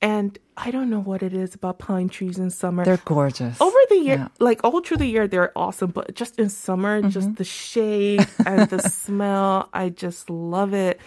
and 0.02 0.38
I 0.56 0.70
don't 0.70 0.90
know 0.90 1.00
what 1.00 1.22
it 1.22 1.32
is 1.34 1.54
about 1.54 1.78
pine 1.78 2.08
trees 2.08 2.38
in 2.38 2.50
summer. 2.50 2.84
They're 2.84 3.00
gorgeous. 3.04 3.60
over 3.60 3.76
the 3.88 3.96
year, 3.96 4.16
Yeah. 4.16 4.28
like 4.38 4.60
all 4.64 4.80
through 4.80 4.98
the 4.98 5.06
year, 5.06 5.26
they're 5.28 5.52
awesome. 5.56 5.90
But 5.90 6.14
just 6.14 6.38
in 6.38 6.48
summer, 6.48 7.00
Mm-hmm. 7.00 7.10
just 7.10 7.36
the 7.36 7.44
shade 7.44 8.26
and 8.46 8.68
the 8.70 8.78
smell, 9.04 9.68
I 9.72 9.88
just 9.90 10.28
love 10.30 10.74
it. 10.74 11.00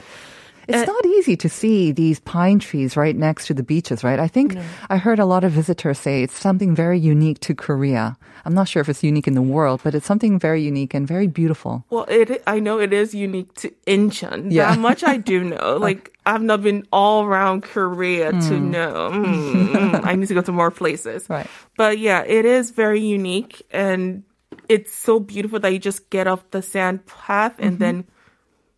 It's 0.67 0.87
not 0.87 1.05
easy 1.05 1.35
to 1.37 1.49
see 1.49 1.91
these 1.91 2.19
pine 2.21 2.59
trees 2.59 2.95
right 2.95 3.15
next 3.15 3.47
to 3.47 3.53
the 3.53 3.63
beaches, 3.63 4.03
right? 4.03 4.19
I 4.19 4.27
think 4.27 4.57
I 4.89 4.97
heard 4.97 5.19
a 5.19 5.25
lot 5.25 5.43
of 5.43 5.51
visitors 5.51 5.99
say 5.99 6.23
it's 6.23 6.39
something 6.39 6.73
very 6.75 6.97
unique 6.99 7.39
to 7.41 7.53
Korea. 7.55 8.17
I'm 8.45 8.53
not 8.53 8.67
sure 8.67 8.81
if 8.81 8.89
it's 8.89 9.03
unique 9.03 9.27
in 9.27 9.35
the 9.35 9.41
world, 9.41 9.81
but 9.83 9.95
it's 9.95 10.05
something 10.05 10.39
very 10.39 10.61
unique 10.61 10.93
and 10.93 11.07
very 11.07 11.27
beautiful. 11.27 11.85
Well, 11.89 12.05
it 12.09 12.43
I 12.47 12.59
know 12.59 12.79
it 12.79 12.91
is 12.93 13.13
unique 13.15 13.53
to 13.55 13.71
Incheon. 13.87 14.51
Yeah. 14.51 14.71
That 14.71 14.79
much 14.79 15.03
I 15.03 15.17
do 15.17 15.43
know. 15.53 15.77
Like 15.77 16.11
I've 16.25 16.41
not 16.43 16.61
been 16.63 16.85
all 16.91 17.23
around 17.25 17.63
Korea 17.63 18.31
to 18.31 18.55
Hmm. 18.57 18.71
know. 18.71 19.11
Mm, 19.13 19.67
mm, 19.69 20.01
I 20.03 20.15
need 20.15 20.27
to 20.27 20.33
go 20.33 20.41
to 20.41 20.51
more 20.51 20.71
places. 20.71 21.29
Right. 21.29 21.47
But 21.77 21.99
yeah, 21.99 22.23
it 22.25 22.45
is 22.45 22.71
very 22.71 22.99
unique 23.01 23.61
and 23.71 24.23
it's 24.69 24.93
so 24.93 25.19
beautiful 25.19 25.59
that 25.59 25.71
you 25.73 25.79
just 25.79 26.09
get 26.09 26.27
off 26.27 26.43
the 26.51 26.61
sand 26.61 27.05
path 27.05 27.53
and 27.59 27.79
then 27.79 28.05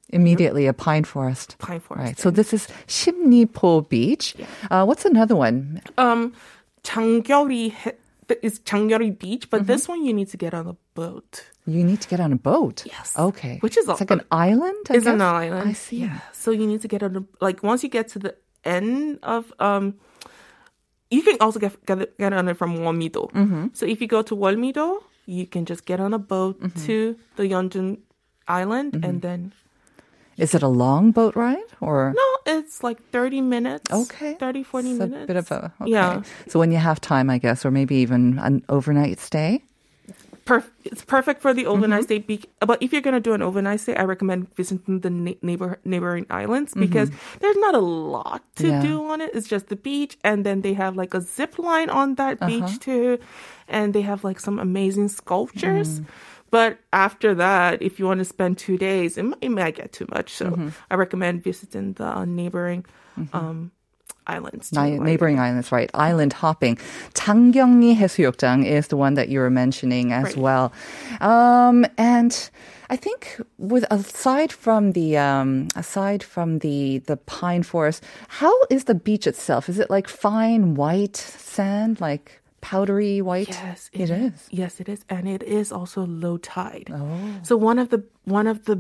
Immediately 0.10 0.68
a 0.68 0.74
pine 0.74 1.04
forest. 1.04 1.56
pine 1.60 1.80
forest. 1.80 2.06
Right. 2.06 2.20
So 2.20 2.30
this 2.32 2.54
is 2.54 2.68
Shimnipo 2.88 3.88
Beach. 3.90 4.36
Uh, 4.70 4.86
what's 4.86 5.04
another 5.06 5.36
one? 5.36 5.82
Um, 5.98 6.34
Changgyeori 6.84 7.72
he- 7.74 8.38
is 8.42 8.60
Changgyeori 8.60 9.18
Beach, 9.18 9.50
but 9.50 9.68
this 9.68 9.88
one 9.88 10.06
you 10.06 10.14
need 10.14 10.30
to 10.30 10.38
get 10.38 10.54
on 10.54 10.68
a 10.68 10.76
boat. 10.94 11.46
You 11.66 11.84
need 11.84 12.02
to 12.02 12.08
get 12.08 12.20
on 12.20 12.32
a 12.32 12.36
boat. 12.38 12.86
Yes. 12.86 13.18
Okay. 13.18 13.58
Which 13.62 13.78
is 13.78 13.90
it's 13.90 14.00
like 14.00 14.12
an 14.12 14.22
island. 14.32 14.86
I 14.90 14.96
It's 14.98 15.08
an 15.08 15.22
island. 15.22 15.70
I 15.70 15.74
see. 15.74 15.98
Yeah. 16.02 16.20
So 16.32 16.52
you 16.52 16.68
need 16.68 16.82
to 16.82 16.88
get 16.88 17.02
on 17.02 17.16
a 17.16 17.24
like 17.44 17.64
once 17.64 17.82
you 17.84 17.90
get 17.90 18.08
to 18.10 18.20
the 18.20 18.36
end 18.64 19.20
of 19.24 19.52
um. 19.60 19.96
You 21.12 21.22
can 21.22 21.38
also 21.40 21.60
get 21.60 21.84
get, 21.86 22.18
get 22.18 22.34
on 22.34 22.48
it 22.50 22.58
from 22.58 22.78
Wolmido. 22.78 23.32
Mm-hmm. 23.32 23.68
So 23.74 23.86
if 23.86 24.02
you 24.02 24.08
go 24.08 24.22
to 24.24 24.36
Wolmido, 24.36 25.04
you 25.26 25.46
can 25.46 25.66
just 25.66 25.86
get 25.86 26.00
on 26.00 26.14
a 26.14 26.20
boat 26.20 26.60
Mm-hmm. 26.60 26.86
to 26.86 27.16
the 27.36 27.44
Yeonjun 27.44 28.00
Island, 28.48 29.00
and 29.06 29.22
then 29.22 29.54
Is 30.38 30.54
it 30.54 30.62
a 30.64 30.68
long 30.68 31.12
boat 31.12 31.36
ride 31.36 31.64
or? 31.80 32.14
no, 32.16 32.54
it's 32.58 32.84
like 32.84 33.00
thirty 33.12 33.42
minutes. 33.42 33.92
Okay. 33.92 34.34
30, 34.36 34.64
40 34.64 34.90
It's 34.90 35.00
minutes. 35.00 35.24
a 35.24 35.28
bit 35.28 35.36
of 35.38 35.52
a 35.52 35.72
okay. 35.82 35.92
Yeah. 35.92 36.24
So 36.48 36.60
when 36.60 36.72
you 36.72 36.78
have 36.78 37.00
time, 37.00 37.30
I 37.30 37.38
guess, 37.38 37.66
or 37.66 37.72
maybe 37.72 37.96
even 37.96 38.40
an 38.40 38.64
overnight 38.68 39.20
stay. 39.20 39.64
Perf- 40.46 40.70
it's 40.84 41.02
perfect 41.04 41.42
for 41.42 41.56
the 41.56 41.66
overnight 41.66 42.06
Mm-hmm. 42.06 42.38
stay. 42.38 42.46
But 42.60 42.78
if 42.84 42.94
you're 42.94 43.02
going 43.02 43.16
to 43.16 43.20
do 43.20 43.34
an 43.34 43.42
overnight 43.42 43.80
stay, 43.80 43.96
I 43.96 44.04
recommend 44.04 44.54
visiting 44.56 45.00
the 45.00 45.10
na- 45.10 45.40
neighbor 45.42 45.80
neighboring 45.86 46.28
islands 46.30 46.76
because 46.76 47.10
there's 47.40 47.58
not 47.58 47.74
a 47.74 47.80
lot 47.82 48.44
to 48.58 48.64
Mm-hmm. 48.64 48.72
Yeah. 48.72 48.82
do 48.84 48.96
on 49.10 49.22
it. 49.22 49.32
It's 49.34 49.48
just 49.48 49.70
the 49.70 49.76
beach, 49.76 50.18
and 50.24 50.46
then 50.46 50.62
they 50.62 50.74
have 50.74 50.96
like 50.96 51.16
a 51.16 51.22
zip 51.22 51.58
line 51.58 51.90
on 51.90 52.16
that 52.22 52.38
Uh-huh. 52.42 52.46
beach 52.52 52.78
too, 52.80 53.18
and 53.68 53.94
they 53.96 54.02
have 54.04 54.24
like 54.24 54.40
some 54.40 54.60
amazing 54.60 55.08
sculptures. 55.10 56.02
Mm. 56.02 56.06
But 56.55 56.79
after 56.93 57.35
that, 57.35 57.81
if 57.81 57.99
you 57.99 58.07
want 58.07 58.19
to 58.19 58.25
spend 58.25 58.59
two 58.59 58.77
days, 58.77 59.17
it 59.17 59.23
might, 59.25 59.39
it 59.41 59.51
might 59.51 59.75
get 59.77 59.93
too 59.93 60.07
much. 60.11 60.35
So 60.35 60.47
Mm-hmm. 60.51 60.69
I 60.91 60.95
recommend 60.97 61.43
visiting 61.45 61.95
the 61.95 62.07
uh, 62.07 62.25
neighboring 62.25 62.85
um, 63.33 63.71
islands. 64.27 64.71
too, 64.71 64.81
Ni- 64.81 64.99
like- 64.99 65.07
neighboring 65.07 65.39
islands, 65.39 65.71
right? 65.71 65.91
Island 65.95 66.33
hopping. 66.35 66.77
장경리 67.15 67.95
해수욕장 67.97 68.65
is 68.67 68.89
the 68.89 68.97
one 68.97 69.15
that 69.15 69.29
you 69.29 69.39
were 69.41 69.51
mentioning 69.51 70.13
as 70.13 70.35
Right. 70.35 70.37
well. 70.37 70.73
Um, 71.21 71.87
and 71.99 72.35
I 72.91 72.97
think 72.97 73.41
with 73.59 73.85
aside 73.91 74.51
from 74.53 74.93
the 74.93 75.17
um, 75.19 75.69
aside 75.77 76.23
from 76.23 76.59
the 76.61 76.99
the 77.07 77.17
pine 77.17 77.63
forest, 77.63 78.03
how 78.43 78.55
is 78.71 78.85
the 78.85 78.95
beach 78.95 79.27
itself? 79.27 79.69
Is 79.69 79.79
it 79.79 79.91
like 79.91 80.09
fine 80.09 80.75
white 80.75 81.17
sand, 81.17 82.01
like 82.01 82.43
powdery 82.70 83.22
white? 83.30 83.50
Yes, 83.50 83.90
it 83.94 84.10
is. 84.10 84.38
Yes, 84.62 84.80
it 84.82 84.88
is, 84.90 85.02
and 85.16 85.24
it 85.36 85.44
is 85.44 85.72
also 85.72 86.00
low 86.24 86.36
tide. 86.38 86.90
Oh. 86.92 87.40
So 87.48 87.54
one 87.70 87.78
of 87.84 87.88
the 87.94 88.02
one 88.38 88.48
of 88.54 88.58
the 88.66 88.78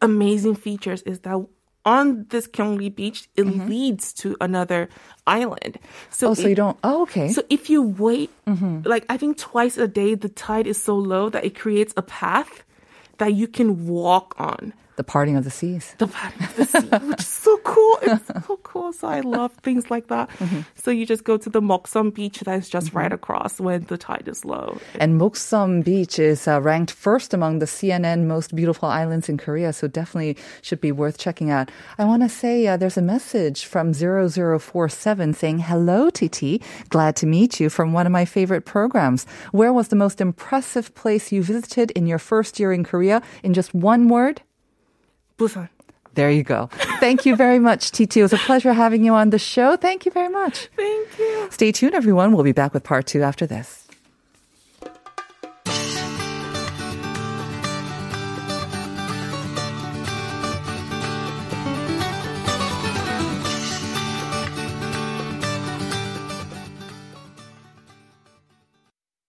amazing 0.00 0.54
features 0.66 1.02
is 1.02 1.18
that 1.26 1.38
on 1.84 2.06
this 2.30 2.46
Gyeongri 2.48 2.90
beach, 3.00 3.28
it 3.40 3.46
leads 3.70 4.12
to 4.22 4.28
another 4.40 4.88
island. 5.26 5.74
Mm-hmm. 5.78 6.12
So 6.18 6.24
Oh, 6.30 6.34
so 6.34 6.42
it- 6.46 6.48
you 6.50 6.54
don't. 6.64 6.78
Oh, 6.82 7.02
okay. 7.02 7.28
So 7.36 7.40
if 7.56 7.70
you 7.70 7.80
wait, 7.82 8.30
like 8.92 9.04
I 9.08 9.16
think 9.16 9.38
twice 9.38 9.76
a 9.78 9.88
day, 9.88 10.14
the 10.14 10.28
tide 10.46 10.66
is 10.66 10.78
so 10.82 10.94
low 11.12 11.24
that 11.30 11.44
it 11.44 11.54
creates 11.62 11.92
a 11.96 12.02
path 12.02 12.52
that 13.18 13.32
you 13.34 13.46
can 13.48 13.86
walk 13.86 14.34
on. 14.38 14.72
The 14.96 15.04
parting 15.04 15.36
of 15.36 15.44
the 15.44 15.50
seas. 15.50 15.94
The 15.98 16.08
path 16.08 16.34
of 16.40 16.56
the 16.56 16.64
sea, 16.64 17.06
which 17.06 17.20
is 17.20 17.28
so 17.28 17.56
cool. 17.58 17.98
It's 18.02 18.26
so 18.26 18.56
cool. 18.62 18.92
So 18.92 19.08
I 19.08 19.20
love 19.20 19.52
things 19.62 19.90
like 19.90 20.08
that. 20.08 20.30
So 20.74 20.90
you 20.90 21.06
just 21.06 21.24
go 21.24 21.36
to 21.36 21.50
the 21.50 21.60
Moksum 21.60 22.12
beach 22.12 22.40
that's 22.40 22.68
just 22.68 22.92
right 22.92 23.12
across 23.12 23.60
when 23.60 23.84
the 23.84 23.98
tide 23.98 24.26
is 24.26 24.44
low. 24.44 24.78
And 24.98 25.20
Moksum 25.20 25.84
Beach 25.84 26.18
is 26.18 26.48
uh, 26.48 26.60
ranked 26.60 26.90
first 26.90 27.34
among 27.34 27.58
the 27.58 27.66
CNN 27.66 28.24
most 28.24 28.54
beautiful 28.54 28.88
islands 28.88 29.28
in 29.28 29.36
Korea, 29.36 29.72
so 29.72 29.86
definitely 29.86 30.36
should 30.62 30.80
be 30.80 30.92
worth 30.92 31.18
checking 31.18 31.50
out. 31.50 31.70
I 31.98 32.04
want 32.04 32.22
to 32.22 32.28
say 32.28 32.66
uh, 32.66 32.76
there's 32.76 32.96
a 32.96 33.02
message 33.02 33.64
from 33.64 33.92
0047 33.92 35.34
saying, 35.34 35.58
Hello, 35.60 36.10
TT. 36.10 36.62
Glad 36.88 37.16
to 37.16 37.26
meet 37.26 37.60
you 37.60 37.68
from 37.68 37.92
one 37.92 38.06
of 38.06 38.12
my 38.12 38.24
favorite 38.24 38.64
programs. 38.64 39.26
Where 39.52 39.72
was 39.72 39.88
the 39.88 39.96
most 39.96 40.20
impressive 40.20 40.94
place 40.94 41.32
you 41.32 41.42
visited 41.42 41.90
in 41.92 42.06
your 42.06 42.18
first 42.18 42.58
year 42.58 42.72
in 42.72 42.84
Korea? 42.84 43.22
In 43.42 43.54
just 43.54 43.74
one 43.74 44.08
word? 44.08 44.42
Busan. 45.38 45.68
There 46.14 46.30
you 46.30 46.42
go. 46.42 46.70
Thank 46.98 47.26
you 47.26 47.36
very 47.36 47.58
much, 47.58 47.90
TT. 47.92 48.16
It 48.16 48.22
was 48.22 48.32
a 48.32 48.38
pleasure 48.38 48.72
having 48.72 49.04
you 49.04 49.12
on 49.12 49.30
the 49.30 49.38
show. 49.38 49.76
Thank 49.76 50.06
you 50.06 50.12
very 50.12 50.30
much. 50.30 50.68
Thank 50.76 51.18
you. 51.18 51.48
Stay 51.50 51.72
tuned, 51.72 51.94
everyone. 51.94 52.32
We'll 52.32 52.44
be 52.44 52.52
back 52.52 52.72
with 52.72 52.84
part 52.84 53.06
two 53.06 53.22
after 53.22 53.46
this. 53.46 53.85